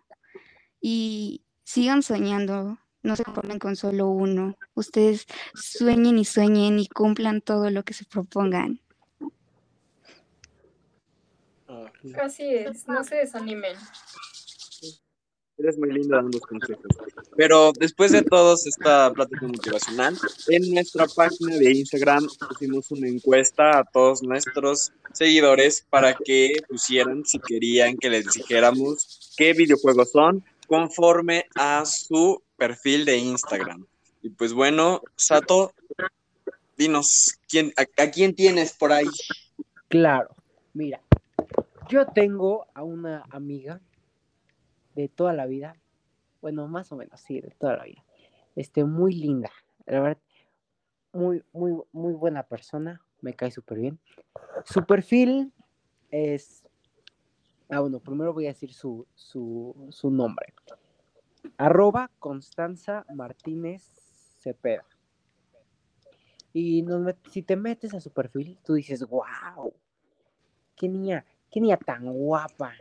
Y 0.80 1.42
sigan 1.64 2.02
soñando, 2.02 2.78
no 3.02 3.16
se 3.16 3.24
conformen 3.24 3.58
con 3.58 3.76
solo 3.76 4.08
uno. 4.08 4.56
Ustedes 4.74 5.26
sueñen 5.54 6.18
y 6.18 6.24
sueñen 6.24 6.78
y 6.78 6.86
cumplan 6.88 7.40
todo 7.40 7.70
lo 7.70 7.82
que 7.82 7.94
se 7.94 8.04
propongan. 8.04 8.80
Ah, 11.68 11.90
Así 12.22 12.44
es, 12.44 12.86
no 12.86 13.02
se 13.04 13.16
desanimen. 13.16 13.76
Eres 15.58 15.78
muy 15.78 15.92
linda 15.92 16.16
dando 16.16 16.40
consejos. 16.40 16.86
Pero 17.36 17.72
después 17.78 18.10
de 18.10 18.22
todos 18.22 18.66
esta 18.66 19.12
plática 19.12 19.46
motivacional, 19.46 20.16
en 20.48 20.74
nuestra 20.74 21.06
página 21.06 21.56
de 21.56 21.72
Instagram 21.72 22.26
pusimos 22.48 22.90
una 22.90 23.08
encuesta 23.08 23.78
a 23.78 23.84
todos 23.84 24.22
nuestros 24.22 24.92
seguidores 25.12 25.86
para 25.88 26.14
que 26.14 26.54
pusieran 26.68 27.24
si 27.24 27.38
querían 27.38 27.96
que 27.96 28.10
les 28.10 28.32
dijéramos 28.32 29.34
qué 29.36 29.52
videojuegos 29.52 30.10
son 30.10 30.44
conforme 30.66 31.44
a 31.54 31.84
su 31.84 32.42
perfil 32.62 33.04
de 33.04 33.16
Instagram. 33.18 33.84
Y 34.22 34.30
pues 34.30 34.52
bueno, 34.52 35.02
Sato, 35.16 35.72
dinos, 36.76 37.36
¿quién, 37.48 37.72
a, 37.76 37.82
a 38.00 38.10
quién 38.12 38.36
tienes 38.36 38.72
por 38.72 38.92
ahí? 38.92 39.08
Claro, 39.88 40.36
mira, 40.72 41.00
yo 41.88 42.06
tengo 42.06 42.68
a 42.72 42.84
una 42.84 43.24
amiga 43.30 43.80
de 44.94 45.08
toda 45.08 45.32
la 45.32 45.46
vida, 45.46 45.76
bueno, 46.40 46.68
más 46.68 46.92
o 46.92 46.96
menos, 46.96 47.20
sí, 47.20 47.40
de 47.40 47.50
toda 47.50 47.78
la 47.78 47.84
vida, 47.84 48.04
este, 48.54 48.84
muy 48.84 49.12
linda, 49.12 49.50
la 49.86 50.00
verdad, 50.00 50.22
muy, 51.12 51.42
muy, 51.52 51.72
muy 51.90 52.12
buena 52.12 52.44
persona, 52.44 53.02
me 53.22 53.34
cae 53.34 53.50
súper 53.50 53.78
bien. 53.78 53.98
Su 54.64 54.84
perfil 54.86 55.52
es, 56.12 56.62
ah, 57.70 57.80
bueno, 57.80 57.98
primero 57.98 58.32
voy 58.32 58.44
a 58.44 58.50
decir 58.50 58.72
su, 58.72 59.04
su, 59.16 59.88
su 59.90 60.12
nombre, 60.12 60.54
arroba 61.56 62.10
Constanza 62.18 63.04
Martínez 63.14 63.82
Cepeda. 64.40 64.84
Y 66.52 66.84
si 67.30 67.42
te 67.42 67.56
metes 67.56 67.94
a 67.94 68.00
su 68.00 68.10
perfil, 68.10 68.58
tú 68.64 68.74
dices, 68.74 69.06
wow, 69.08 69.72
qué 70.76 70.88
niña, 70.88 71.24
qué 71.50 71.60
niña 71.60 71.78
tan 71.78 72.12
guapa. 72.12 72.72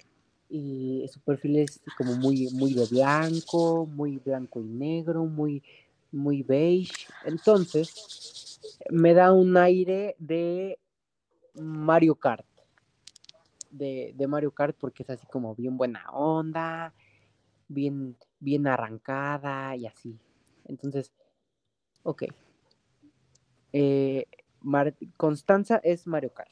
Y 0.50 1.06
su 1.12 1.22
perfil 1.22 1.60
es 1.60 1.82
como 1.98 2.16
muy, 2.18 2.50
muy 2.52 2.74
de 2.74 2.86
blanco, 2.88 3.86
muy 3.86 4.18
blanco 4.18 4.60
y 4.60 4.66
negro, 4.66 5.24
muy, 5.24 5.64
muy 6.12 6.44
beige. 6.44 7.08
Entonces, 7.24 8.60
me 8.90 9.14
da 9.14 9.32
un 9.32 9.56
aire 9.56 10.16
de 10.20 10.78
Mario 11.56 12.16
Kart. 12.16 12.46
De, 13.70 14.14
de 14.18 14.28
Mario 14.28 14.52
Kart 14.52 14.76
porque 14.78 15.04
es 15.04 15.10
así 15.12 15.26
como 15.28 15.56
bien 15.56 15.78
buena 15.78 16.04
onda, 16.12 16.94
bien, 17.74 18.16
bien 18.40 18.68
arrancada 18.68 19.76
y 19.76 19.88
así. 19.88 20.18
Entonces, 20.66 21.12
ok. 22.04 22.24
Eh, 23.74 24.26
Mar- 24.62 24.96
Constanza 25.18 25.78
es 25.84 26.06
Mario 26.08 26.34
Kart. 26.34 26.52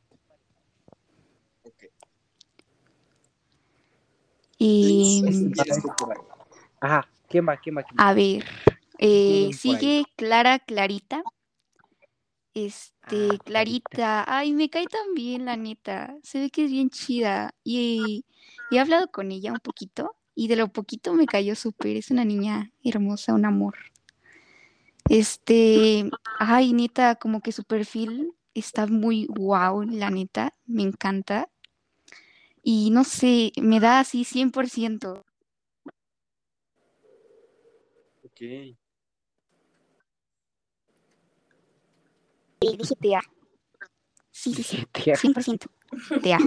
Y 4.58 5.22
¿Quién 5.22 5.52
tienes 5.54 5.82
tú 5.82 5.90
por 5.98 6.12
ahí? 6.12 6.18
Ajá, 6.82 7.10
¿quién 7.30 7.48
va? 7.48 7.58
¿Quién 7.58 7.78
va? 7.78 7.84
¿Quién 7.84 7.98
va? 7.98 8.10
a 8.10 8.14
ver, 8.14 8.44
eh, 8.98 9.52
sigue 9.54 10.06
Clara 10.16 10.60
Clarita. 10.60 11.24
Este, 12.54 12.94
Ah, 13.04 13.38
Clarita. 13.46 13.90
Clarita, 13.90 14.26
ay, 14.28 14.54
me 14.54 14.70
cae 14.70 14.88
tan 14.88 15.14
bien, 15.14 15.46
la 15.46 15.56
neta. 15.56 16.18
Se 16.24 16.40
ve 16.40 16.50
que 16.50 16.66
es 16.66 16.72
bien 16.72 16.90
chida. 16.90 17.54
Y, 17.64 18.26
y 18.70 18.76
he 18.76 18.80
hablado 18.80 19.10
con 19.12 19.32
ella 19.32 19.54
un 19.54 19.60
poquito. 19.60 20.16
Y 20.40 20.48
de 20.48 20.56
lo 20.56 20.70
poquito 20.70 21.14
me 21.14 21.26
cayó 21.26 21.54
súper. 21.54 21.98
Es 21.98 22.12
una 22.12 22.24
niña 22.24 22.72
hermosa, 22.82 23.34
un 23.34 23.44
amor. 23.44 23.76
Este, 25.10 26.10
ay, 26.40 26.72
neta, 26.72 27.16
como 27.16 27.42
que 27.42 27.52
su 27.52 27.66
perfil 27.66 28.32
está 28.54 28.88
muy 28.88 29.28
wow, 29.28 29.84
la 29.84 30.10
neta. 30.10 30.56
Me 30.66 30.84
encanta. 30.84 31.50
Y 32.64 32.90
no 32.92 33.04
sé, 33.04 33.52
me 33.62 33.82
da 33.82 34.00
así 34.00 34.24
100%. 34.24 35.26
Ok. 38.24 38.42
Eh, 38.42 38.78
dije 42.62 42.96
te. 42.96 43.10
Sí, 44.32 44.54
sí, 44.54 44.64
sí, 44.64 44.88
Tía, 44.94 45.16
100%. 45.18 45.70
Te. 46.24 46.38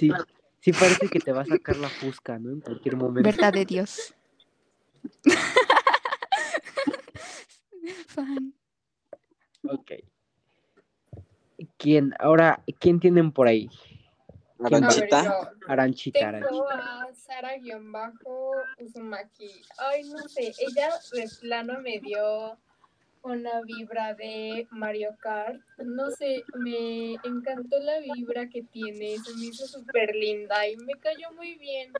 Sí, 0.00 0.10
sí 0.62 0.72
parece 0.72 1.08
que 1.08 1.18
te 1.18 1.32
va 1.32 1.40
a 1.42 1.46
sacar 1.46 1.76
la 1.76 1.88
fusca, 1.88 2.38
¿no? 2.38 2.52
En 2.52 2.60
cualquier 2.60 2.96
momento. 2.96 3.28
Verdad 3.28 3.52
de 3.52 3.64
Dios. 3.64 4.14
Fan. 8.06 8.54
Ok. 9.64 9.90
¿Quién? 11.76 12.14
Ahora, 12.18 12.62
¿quién 12.78 13.00
tienen 13.00 13.32
por 13.32 13.48
ahí? 13.48 13.68
Aranchita. 14.64 15.24
yo 15.24 15.50
Aranchita, 15.66 16.28
Aranchita. 16.28 16.48
tengo 16.48 16.70
a 16.70 17.08
Sara-Uzumaki. 17.12 19.50
Ay, 19.78 20.08
no 20.10 20.28
sé, 20.28 20.52
ella 20.58 20.90
de 21.12 21.28
plano 21.40 21.80
me 21.80 21.98
dio 21.98 22.56
una 23.22 23.62
vibra 23.62 24.14
de 24.14 24.66
Mario 24.70 25.16
Kart. 25.20 25.60
No 25.78 26.10
sé, 26.10 26.44
me 26.54 27.14
encantó 27.24 27.78
la 27.78 28.00
vibra 28.00 28.48
que 28.48 28.62
tiene, 28.62 29.18
se 29.18 29.34
me 29.36 29.46
hizo 29.46 29.66
súper 29.66 30.14
linda 30.14 30.68
y 30.68 30.76
me 30.76 30.94
cayó 30.94 31.32
muy 31.32 31.54
bien. 31.56 31.92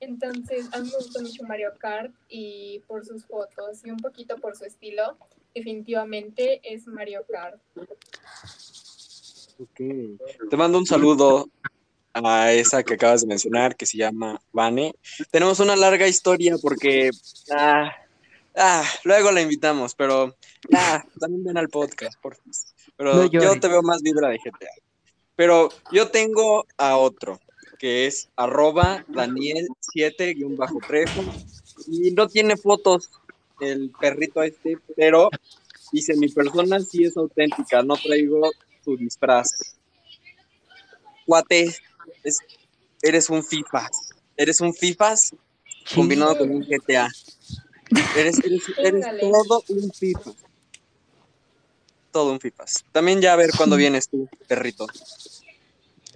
Entonces, 0.00 0.68
a 0.72 0.80
mí 0.80 0.88
me 0.90 0.96
gusta 0.96 1.20
mucho 1.22 1.42
Mario 1.44 1.72
Kart 1.78 2.12
y 2.28 2.80
por 2.86 3.04
sus 3.04 3.24
fotos 3.24 3.84
y 3.84 3.90
un 3.90 3.96
poquito 3.96 4.36
por 4.36 4.56
su 4.56 4.64
estilo, 4.64 5.16
definitivamente 5.54 6.60
es 6.62 6.86
Mario 6.86 7.24
Kart. 7.30 7.58
Ok. 9.58 9.80
Te 10.50 10.56
mando 10.56 10.78
un 10.78 10.86
saludo 10.86 11.48
a 12.12 12.52
esa 12.52 12.82
que 12.82 12.94
acabas 12.94 13.22
de 13.22 13.26
mencionar, 13.26 13.74
que 13.74 13.86
se 13.86 13.96
llama 13.98 14.40
Vane. 14.52 14.94
Tenemos 15.30 15.60
una 15.60 15.76
larga 15.76 16.06
historia 16.06 16.56
porque 16.60 17.10
ah, 17.50 17.90
ah, 18.56 18.84
luego 19.04 19.30
la 19.32 19.40
invitamos, 19.42 19.94
pero 19.94 20.34
ah, 20.74 21.04
también 21.20 21.44
ven 21.44 21.58
al 21.58 21.68
podcast, 21.68 22.18
por 22.20 22.34
favor. 22.36 22.52
Pero 22.96 23.14
No 23.14 23.26
yo 23.30 23.60
te 23.60 23.68
veo 23.68 23.82
más 23.82 24.00
vibra 24.02 24.28
de 24.30 24.38
GTA. 24.38 24.70
Pero 25.36 25.68
yo 25.92 26.08
tengo 26.08 26.66
a 26.78 26.96
otro, 26.96 27.38
que 27.78 28.06
es 28.06 28.28
arroba 28.36 29.04
Daniel7-trejo 29.08 31.24
y 31.88 32.10
no 32.12 32.26
tiene 32.28 32.56
fotos. 32.56 33.10
el 33.60 33.90
perrito 34.00 34.42
este, 34.42 34.78
pero 34.96 35.28
dice, 35.92 36.14
mi 36.16 36.28
persona 36.28 36.80
sí 36.80 37.04
es 37.04 37.16
auténtica, 37.16 37.82
no 37.82 37.96
traigo 37.96 38.50
su 38.84 38.96
disfraz. 38.96 39.48
Cuate, 41.24 41.74
es- 42.22 42.38
eres 43.02 43.28
un 43.30 43.42
FIFAs, 43.44 44.10
eres 44.36 44.60
un 44.60 44.74
FIFAs 44.74 45.34
combinado 45.94 46.36
con 46.38 46.50
un 46.50 46.62
GTA. 46.62 47.08
Eres, 48.16 48.38
eres, 48.44 48.62
eres 48.78 49.04
Ándale. 49.06 49.20
todo 49.20 49.62
un 49.68 49.92
FIFA. 49.92 50.32
Todo 52.12 52.32
un 52.32 52.40
FIFAs. 52.40 52.84
También 52.92 53.20
ya 53.20 53.34
a 53.34 53.36
ver 53.36 53.50
cuándo 53.56 53.76
vienes 53.82 54.08
tú, 54.08 54.28
perrito. 54.48 54.86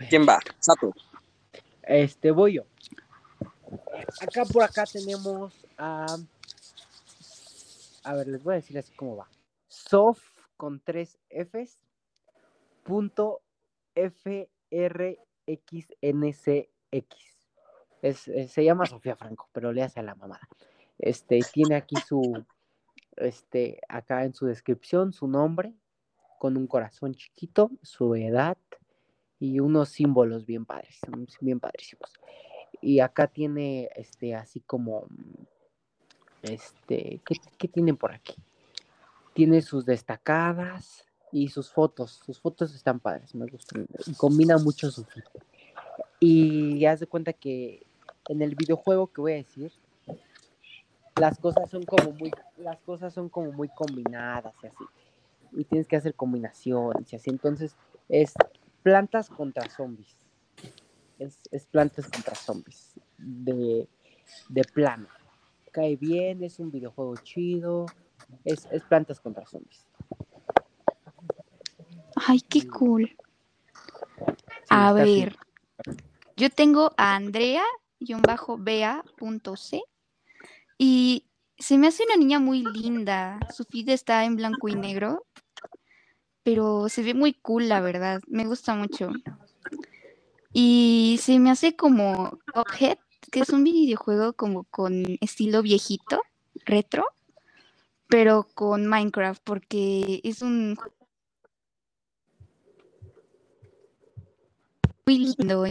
¿Quién 0.09 0.27
va? 0.27 0.39
Sato. 0.59 0.95
Este, 1.83 2.31
voy 2.31 2.55
yo. 2.55 2.63
Acá 4.21 4.45
por 4.47 4.63
acá 4.63 4.85
tenemos 4.87 5.53
a. 5.77 6.17
A 8.03 8.15
ver, 8.15 8.29
les 8.29 8.43
voy 8.43 8.55
a 8.55 8.57
decir 8.57 8.79
así 8.79 8.93
cómo 8.97 9.17
va. 9.17 9.29
Sof 9.69 10.19
con 10.57 10.81
tres 10.81 11.19
Fs. 11.29 11.77
Punto 12.83 13.43
FRXNCX. 13.95 14.57
Es, 18.03 18.29
es- 18.29 18.53
se 18.53 18.65
llama 18.65 18.87
Sofía 18.87 19.17
Franco, 19.17 19.49
pero 19.53 19.73
le 19.73 19.83
hace 19.83 20.01
a 20.01 20.03
la 20.03 20.15
mamada. 20.15 20.49
Este, 21.01 21.41
tiene 21.53 21.77
aquí 21.77 21.97
su. 22.07 22.45
Este, 23.17 23.81
acá 23.89 24.25
en 24.25 24.33
su 24.33 24.47
descripción, 24.47 25.13
su 25.13 25.27
nombre, 25.27 25.75
con 26.39 26.57
un 26.57 26.67
corazón 26.67 27.15
chiquito, 27.15 27.71
su 27.83 28.15
edad 28.15 28.57
y 29.39 29.61
unos 29.61 29.91
símbolos 29.91 30.47
bien 30.47 30.65
padres, 30.65 31.01
bien 31.41 31.61
padrísimos. 31.61 32.13
Y 32.81 33.01
acá 33.01 33.27
tiene, 33.27 33.91
este, 33.95 34.35
así 34.35 34.61
como, 34.61 35.07
este, 36.43 37.21
¿qué, 37.27 37.37
qué 37.59 37.69
tienen 37.69 37.97
por 37.97 38.13
aquí? 38.13 38.37
Tiene 39.35 39.61
sus 39.61 39.85
destacadas 39.85 41.05
y 41.33 41.49
sus 41.49 41.71
fotos. 41.71 42.23
Sus 42.25 42.41
fotos 42.41 42.75
están 42.75 43.01
padres, 43.01 43.35
me 43.35 43.47
gustan. 43.47 43.87
Combina 44.17 44.57
mucho 44.59 44.91
su 44.91 45.05
fit. 45.05 45.25
Y 46.21 46.85
haz 46.85 47.01
de 47.01 47.07
cuenta 47.07 47.33
que 47.33 47.87
en 48.29 48.43
el 48.43 48.55
videojuego 48.55 49.13
que 49.13 49.21
voy 49.21 49.33
a 49.33 49.37
decir, 49.37 49.73
las 51.21 51.39
cosas 51.39 51.71
son 51.71 51.85
como 51.85 52.13
muy, 52.13 52.33
las 52.57 52.81
cosas 52.81 53.13
son 53.13 53.29
como 53.29 53.53
muy 53.53 53.69
combinadas 53.69 54.55
y 54.63 54.67
así. 54.67 54.85
Y 55.53 55.65
tienes 55.65 55.87
que 55.87 55.97
hacer 55.97 56.15
combinaciones 56.15 57.13
y 57.13 57.17
así. 57.17 57.29
Entonces, 57.29 57.77
es 58.09 58.33
plantas 58.83 59.29
contra 59.29 59.69
zombies. 59.69 60.17
Es, 61.19 61.39
es 61.51 61.67
plantas 61.67 62.09
contra 62.09 62.35
zombies. 62.35 62.95
De, 63.19 63.87
de 64.49 64.65
plano. 64.65 65.09
Cae 65.73 65.97
bien, 65.97 66.43
es 66.43 66.59
un 66.59 66.71
videojuego 66.71 67.15
chido. 67.17 67.85
Es, 68.45 68.67
es 68.71 68.83
plantas 68.85 69.21
contra 69.21 69.45
zombies. 69.47 69.87
Ay, 72.17 72.41
qué 72.41 72.67
cool. 72.67 73.15
Sí, 74.27 74.71
A 74.71 74.95
ver, 74.95 75.37
yo 76.37 76.49
tengo 76.49 76.93
a 76.97 77.17
Andrea-Bea.c 77.17 79.77
y 79.77 79.90
se 81.59 81.77
me 81.77 81.89
hace 81.89 82.05
una 82.05 82.17
niña 82.17 82.39
muy 82.39 82.65
linda. 82.65 83.39
Su 83.55 83.65
feed 83.65 83.91
está 83.91 84.25
en 84.25 84.37
blanco 84.37 84.69
y 84.69 84.75
negro, 84.75 85.27
pero 86.43 86.89
se 86.89 87.03
ve 87.03 87.15
muy 87.15 87.35
cool, 87.35 87.69
la 87.69 87.81
verdad. 87.81 88.21
Me 88.27 88.47
gusta 88.47 88.75
mucho. 88.75 89.11
Y 90.53 91.21
se 91.23 91.39
me 91.39 91.51
hace 91.51 91.77
como 91.77 92.39
Cuphead, 92.53 92.99
que 93.31 93.41
es 93.41 93.51
un 93.51 93.63
videojuego 93.63 94.33
como 94.33 94.65
con 94.65 95.05
estilo 95.21 95.63
viejito, 95.63 96.23
retro, 96.65 97.05
pero 98.09 98.49
con 98.55 98.87
Minecraft, 98.87 99.43
porque 99.45 100.21
es 100.25 100.43
un 100.43 100.79
muy 105.07 105.19
lindo. 105.19 105.67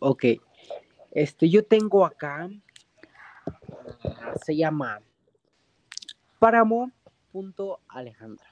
Ok. 0.00 0.24
Este, 1.16 1.48
yo 1.48 1.64
tengo 1.64 2.04
acá. 2.04 2.50
se 4.44 4.54
llama 4.54 5.00
Páramo.alejandra. 6.38 8.46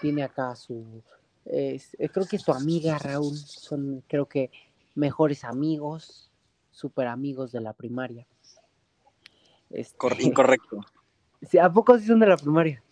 Tiene 0.00 0.22
acá 0.22 0.56
su. 0.56 1.02
es- 1.44 1.94
eh, 1.98 2.08
creo 2.08 2.26
que 2.26 2.36
es 2.36 2.44
tu 2.44 2.52
amiga, 2.52 2.96
Raúl. 2.98 3.36
Son, 3.36 4.02
creo 4.08 4.24
que, 4.26 4.50
mejores 4.94 5.44
amigos. 5.44 6.30
Super 6.70 7.08
amigos 7.08 7.50
de 7.52 7.60
la 7.60 7.72
primaria. 7.74 8.26
Este, 9.70 9.96
Cor- 9.98 10.16
incorrecto. 10.20 10.80
¿A 11.60 11.72
poco 11.72 11.98
sí 11.98 12.06
son 12.06 12.20
de 12.20 12.26
la 12.28 12.36
primaria? 12.36 12.82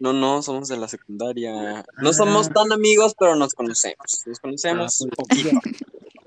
No, 0.00 0.12
no, 0.12 0.42
somos 0.42 0.68
de 0.68 0.76
la 0.76 0.88
secundaria. 0.88 1.84
No 2.02 2.10
Ah. 2.10 2.12
somos 2.12 2.48
tan 2.50 2.72
amigos, 2.72 3.14
pero 3.18 3.36
nos 3.36 3.54
conocemos. 3.54 4.22
Nos 4.26 4.38
conocemos 4.40 5.00
Ah, 5.00 5.04
un 5.04 5.10
muy 5.10 5.16
poquito. 5.16 5.50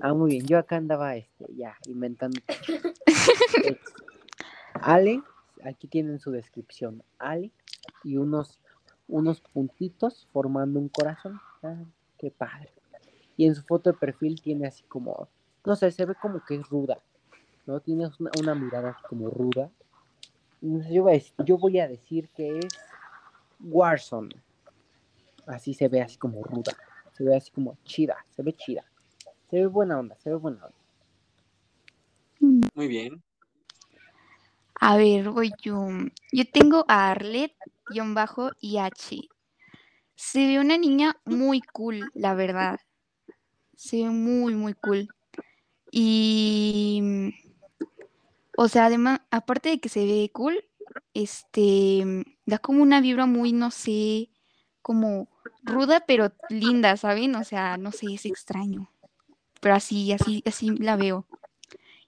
Ah, 0.00 0.14
muy 0.14 0.30
bien. 0.32 0.46
Yo 0.46 0.58
acá 0.58 0.76
andaba 0.76 1.16
este, 1.16 1.46
ya 1.56 1.76
inventando. 1.86 2.40
Ale, 4.74 5.22
aquí 5.64 5.88
tienen 5.88 6.18
su 6.20 6.30
descripción. 6.30 7.02
Ale 7.18 7.50
y 8.04 8.16
unos, 8.16 8.60
unos 9.08 9.40
puntitos 9.40 10.26
formando 10.32 10.78
un 10.78 10.88
corazón. 10.88 11.40
Ah, 11.62 11.82
qué 12.18 12.30
padre. 12.30 12.70
Y 13.36 13.46
en 13.46 13.54
su 13.54 13.62
foto 13.62 13.90
de 13.92 13.98
perfil 13.98 14.40
tiene 14.40 14.66
así 14.66 14.82
como, 14.84 15.28
no 15.64 15.76
sé, 15.76 15.90
se 15.90 16.04
ve 16.04 16.14
como 16.20 16.44
que 16.44 16.56
es 16.56 16.68
ruda. 16.68 16.98
¿No? 17.66 17.80
Tiene 17.80 18.08
una, 18.18 18.30
una 18.40 18.54
mirada 18.54 18.90
así 18.90 19.02
como 19.08 19.28
ruda. 19.30 19.70
Entonces 20.62 20.92
yo 20.92 21.02
voy, 21.02 21.12
a, 21.12 21.14
decir- 21.16 21.44
yo 21.44 21.58
voy 21.58 21.78
a 21.80 21.88
decir 21.88 22.28
que 22.30 22.58
es 22.58 22.68
Warzone. 23.60 24.34
Así 25.46 25.74
se 25.74 25.88
ve 25.88 26.00
así 26.02 26.16
como 26.16 26.42
ruda. 26.42 26.72
Se 27.12 27.24
ve 27.24 27.36
así 27.36 27.50
como 27.50 27.76
chida. 27.84 28.16
Se 28.30 28.42
ve 28.42 28.52
chida. 28.54 28.84
Se 29.50 29.56
ve 29.56 29.66
buena 29.66 29.98
onda, 29.98 30.16
se 30.18 30.30
ve 30.30 30.36
buena 30.36 30.64
onda. 30.64 30.74
Muy 32.74 32.86
bien. 32.86 33.22
A 34.80 34.96
ver, 34.96 35.30
voy 35.30 35.52
yo. 35.60 35.88
Yo 36.32 36.44
tengo 36.50 36.84
a 36.88 37.10
Arlet-IH. 37.10 37.68
Se 40.14 40.46
ve 40.46 40.60
una 40.60 40.76
niña 40.78 41.16
muy 41.24 41.60
cool, 41.60 42.10
la 42.14 42.34
verdad. 42.34 42.78
Se 43.74 44.04
ve 44.04 44.10
muy, 44.10 44.54
muy 44.54 44.74
cool. 44.74 45.08
Y, 45.90 47.32
o 48.56 48.68
sea, 48.68 48.86
además, 48.86 49.20
aparte 49.30 49.70
de 49.70 49.80
que 49.80 49.88
se 49.88 50.04
ve 50.04 50.30
cool, 50.32 50.64
este, 51.14 52.24
da 52.46 52.58
como 52.58 52.82
una 52.82 53.00
vibra 53.00 53.26
muy, 53.26 53.52
no 53.52 53.70
sé, 53.70 54.30
como 54.82 55.28
ruda, 55.62 56.04
pero 56.06 56.32
linda, 56.50 56.96
¿saben? 56.96 57.34
O 57.36 57.44
sea, 57.44 57.76
no 57.78 57.90
sé, 57.92 58.14
es 58.14 58.26
extraño. 58.26 58.90
Pero 59.60 59.74
así, 59.74 60.12
así, 60.12 60.42
así 60.46 60.70
la 60.70 60.96
veo. 60.96 61.26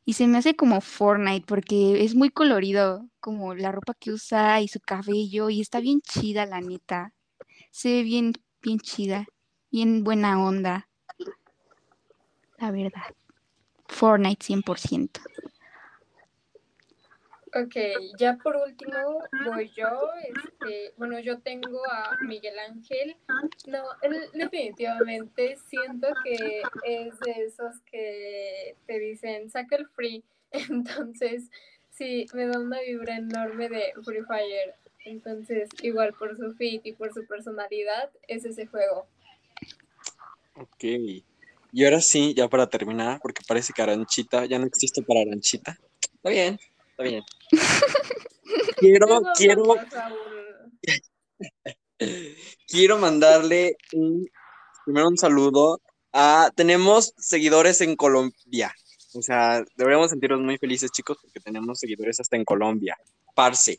Y 0.04 0.14
se 0.14 0.26
me 0.26 0.38
hace 0.38 0.56
como 0.56 0.80
Fortnite 0.80 1.46
porque 1.46 2.02
es 2.04 2.14
muy 2.14 2.30
colorido, 2.30 3.08
como 3.20 3.54
la 3.54 3.70
ropa 3.70 3.94
que 3.94 4.10
usa 4.10 4.60
y 4.60 4.68
su 4.68 4.80
cabello, 4.80 5.50
y 5.50 5.60
está 5.60 5.80
bien 5.80 6.00
chida, 6.00 6.46
la 6.46 6.60
neta. 6.60 7.12
Se 7.70 7.90
ve 7.90 8.02
bien, 8.02 8.32
bien 8.62 8.78
chida, 8.80 9.26
bien 9.70 10.02
buena 10.02 10.42
onda. 10.42 10.88
La 12.58 12.70
verdad. 12.70 13.02
Fortnite 13.86 14.44
100%. 14.44 15.20
Ok, 17.52 17.74
ya 18.16 18.36
por 18.36 18.56
último 18.56 19.18
voy 19.44 19.70
yo. 19.76 19.88
Este, 20.22 20.94
bueno, 20.96 21.18
yo 21.18 21.40
tengo 21.40 21.80
a 21.90 22.16
Miguel 22.22 22.56
Ángel. 22.58 23.16
No, 23.66 23.82
él 24.02 24.14
definitivamente 24.34 25.56
siento 25.68 26.08
que 26.22 26.62
es 26.84 27.18
de 27.20 27.44
esos 27.44 27.80
que 27.90 28.76
te 28.86 28.98
dicen, 29.00 29.50
saca 29.50 29.76
el 29.76 29.88
free. 29.88 30.22
Entonces, 30.52 31.50
sí, 31.90 32.26
me 32.34 32.46
da 32.46 32.60
una 32.60 32.80
vibra 32.80 33.16
enorme 33.16 33.68
de 33.68 33.92
Free 34.04 34.22
Fire. 34.22 34.74
Entonces, 35.04 35.68
igual 35.82 36.12
por 36.12 36.36
su 36.36 36.52
fit 36.54 36.86
y 36.86 36.92
por 36.92 37.12
su 37.12 37.26
personalidad, 37.26 38.10
es 38.28 38.44
ese 38.44 38.66
juego. 38.66 39.06
Ok. 40.54 40.84
Y 41.72 41.84
ahora 41.84 42.00
sí, 42.00 42.34
ya 42.34 42.48
para 42.48 42.68
terminar, 42.68 43.18
porque 43.20 43.42
parece 43.46 43.72
que 43.72 43.82
Aranchita 43.82 44.44
ya 44.44 44.58
no 44.58 44.66
existe 44.66 45.02
para 45.02 45.20
Aranchita. 45.20 45.78
Está 46.14 46.30
bien, 46.30 46.58
está 47.00 47.10
bien. 47.10 47.24
Quiero, 48.78 49.22
quiero, 49.36 49.62
quiero 52.66 52.98
mandarle 52.98 53.76
un, 53.92 54.28
primero 54.84 55.06
un 55.08 55.16
saludo 55.18 55.80
a, 56.12 56.50
tenemos 56.56 57.14
seguidores 57.16 57.80
en 57.80 57.94
Colombia. 57.94 58.74
O 59.14 59.22
sea, 59.22 59.62
deberíamos 59.76 60.10
sentirnos 60.10 60.40
muy 60.40 60.58
felices, 60.58 60.90
chicos, 60.90 61.18
porque 61.20 61.38
tenemos 61.40 61.78
seguidores 61.78 62.18
hasta 62.18 62.36
en 62.36 62.44
Colombia. 62.44 62.96
Parce. 63.34 63.78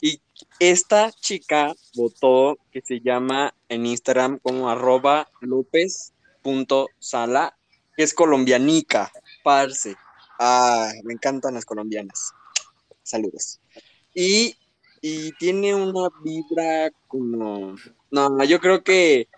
Y 0.00 0.22
esta 0.58 1.12
chica 1.12 1.74
votó 1.94 2.56
que 2.70 2.80
se 2.80 3.00
llama 3.00 3.54
en 3.68 3.84
Instagram 3.84 4.38
como 4.38 4.70
arroba 4.70 5.28
lópez.sala, 5.40 6.14
que 7.96 8.04
es 8.04 8.14
colombianica, 8.14 9.12
parce. 9.42 9.96
Ah, 10.38 10.92
me 11.04 11.14
encantan 11.14 11.54
las 11.54 11.64
colombianas. 11.64 12.32
Saludos. 13.02 13.60
Y, 14.14 14.56
y 15.00 15.32
tiene 15.32 15.74
una 15.74 16.08
vibra 16.24 16.90
como... 17.08 17.74
No, 18.10 18.44
yo 18.44 18.60
creo 18.60 18.82
que... 18.82 19.28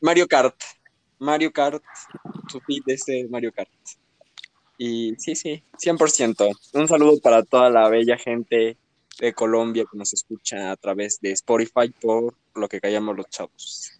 Mario 0.00 0.26
Kart. 0.26 0.56
Mario 1.18 1.52
Kart. 1.52 1.82
Su 2.48 2.60
feed 2.60 2.82
es 2.86 3.04
de 3.06 3.26
Mario 3.28 3.52
Kart. 3.52 3.70
Y 4.78 5.14
sí, 5.18 5.36
sí, 5.36 5.62
100%. 5.78 6.58
Un 6.72 6.88
saludo 6.88 7.20
para 7.20 7.42
toda 7.44 7.70
la 7.70 7.88
bella 7.88 8.18
gente 8.18 8.76
de 9.20 9.32
Colombia 9.32 9.84
que 9.90 9.96
nos 9.96 10.12
escucha 10.12 10.72
a 10.72 10.76
través 10.76 11.20
de 11.20 11.30
Spotify 11.32 11.88
por 12.00 12.34
lo 12.54 12.68
que 12.68 12.80
callamos 12.80 13.16
los 13.16 13.28
chavos. 13.28 13.92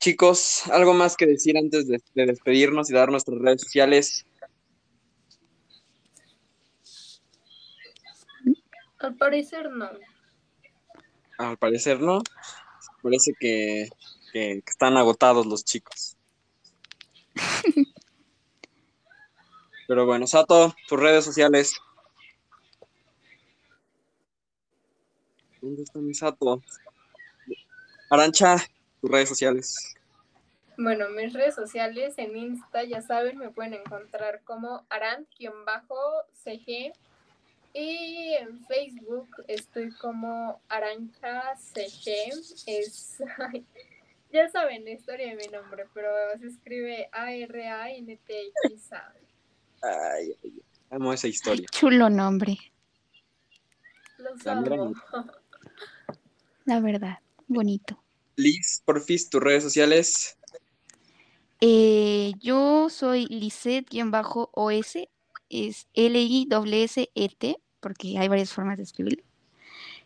Chicos, 0.00 0.62
¿algo 0.70 0.94
más 0.94 1.16
que 1.16 1.26
decir 1.26 1.56
antes 1.56 1.86
de, 1.86 2.00
de 2.14 2.26
despedirnos 2.26 2.90
y 2.90 2.94
dar 2.94 3.10
nuestras 3.10 3.38
redes 3.38 3.60
sociales? 3.60 4.26
Al 9.00 9.14
parecer 9.16 9.70
no. 9.70 9.90
Al 11.38 11.56
parecer 11.56 12.00
no. 12.00 12.22
Parece 13.02 13.32
que, 13.38 13.88
que- 14.32 14.62
que 14.64 14.70
están 14.70 14.96
agotados 14.96 15.46
los 15.46 15.64
chicos. 15.64 16.16
Pero 19.88 20.06
bueno, 20.06 20.26
Sato, 20.26 20.74
tus 20.86 21.00
redes 21.00 21.24
sociales. 21.24 21.74
¿Dónde 25.60 25.82
está 25.82 25.98
mi 25.98 26.14
Sato? 26.14 26.62
Arancha, 28.10 28.56
tus 29.00 29.10
redes 29.10 29.28
sociales. 29.28 29.94
Bueno, 30.76 31.08
mis 31.10 31.32
redes 31.32 31.54
sociales 31.54 32.14
en 32.18 32.36
Insta, 32.36 32.84
ya 32.84 33.02
saben, 33.02 33.38
me 33.38 33.50
pueden 33.50 33.74
encontrar 33.74 34.42
como 34.44 34.86
aran-cg 34.88 36.92
y 37.72 38.34
en 38.34 38.64
Facebook 38.66 39.28
estoy 39.48 39.90
como 39.92 40.60
arancha 40.68 41.56
cg. 41.56 42.32
Es, 42.66 43.22
ay, 43.52 43.64
ya 44.32 44.48
saben 44.48 44.84
la 44.84 44.90
historia 44.90 45.28
de 45.28 45.36
mi 45.36 45.46
nombre, 45.52 45.86
pero 45.94 46.08
se 46.38 46.48
escribe 46.48 47.08
A-R-A-N-T-X-A. 47.12 49.14
Ay, 49.82 50.36
ay, 50.44 50.62
amo 50.90 51.12
esa 51.12 51.26
Ay, 51.26 51.30
historia. 51.32 51.66
chulo 51.70 52.10
nombre, 52.10 52.56
Los 54.18 54.44
La 54.44 54.52
amo. 54.52 54.92
la 56.64 56.80
verdad. 56.80 57.18
Bonito. 57.46 58.02
Liz, 58.36 58.82
porfis, 58.84 59.28
tus 59.28 59.42
redes 59.42 59.62
sociales. 59.64 60.38
Eh, 61.60 62.32
yo 62.38 62.88
soy 62.88 63.26
Lisette-OS, 63.26 64.98
es 65.50 65.86
L-I-S-S-E-T, 65.94 67.56
porque 67.80 68.18
hay 68.18 68.28
varias 68.28 68.52
formas 68.52 68.78
de 68.78 68.84
escribirlo. 68.84 69.22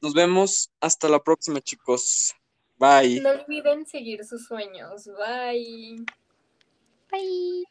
Nos 0.00 0.12
vemos 0.12 0.72
hasta 0.80 1.08
la 1.08 1.22
próxima, 1.22 1.60
chicos. 1.60 2.34
Bye. 2.78 3.20
No 3.20 3.30
olviden 3.30 3.86
seguir 3.86 4.24
sus 4.24 4.46
sueños. 4.46 5.06
Bye. 5.06 6.04
Bye. 7.10 7.64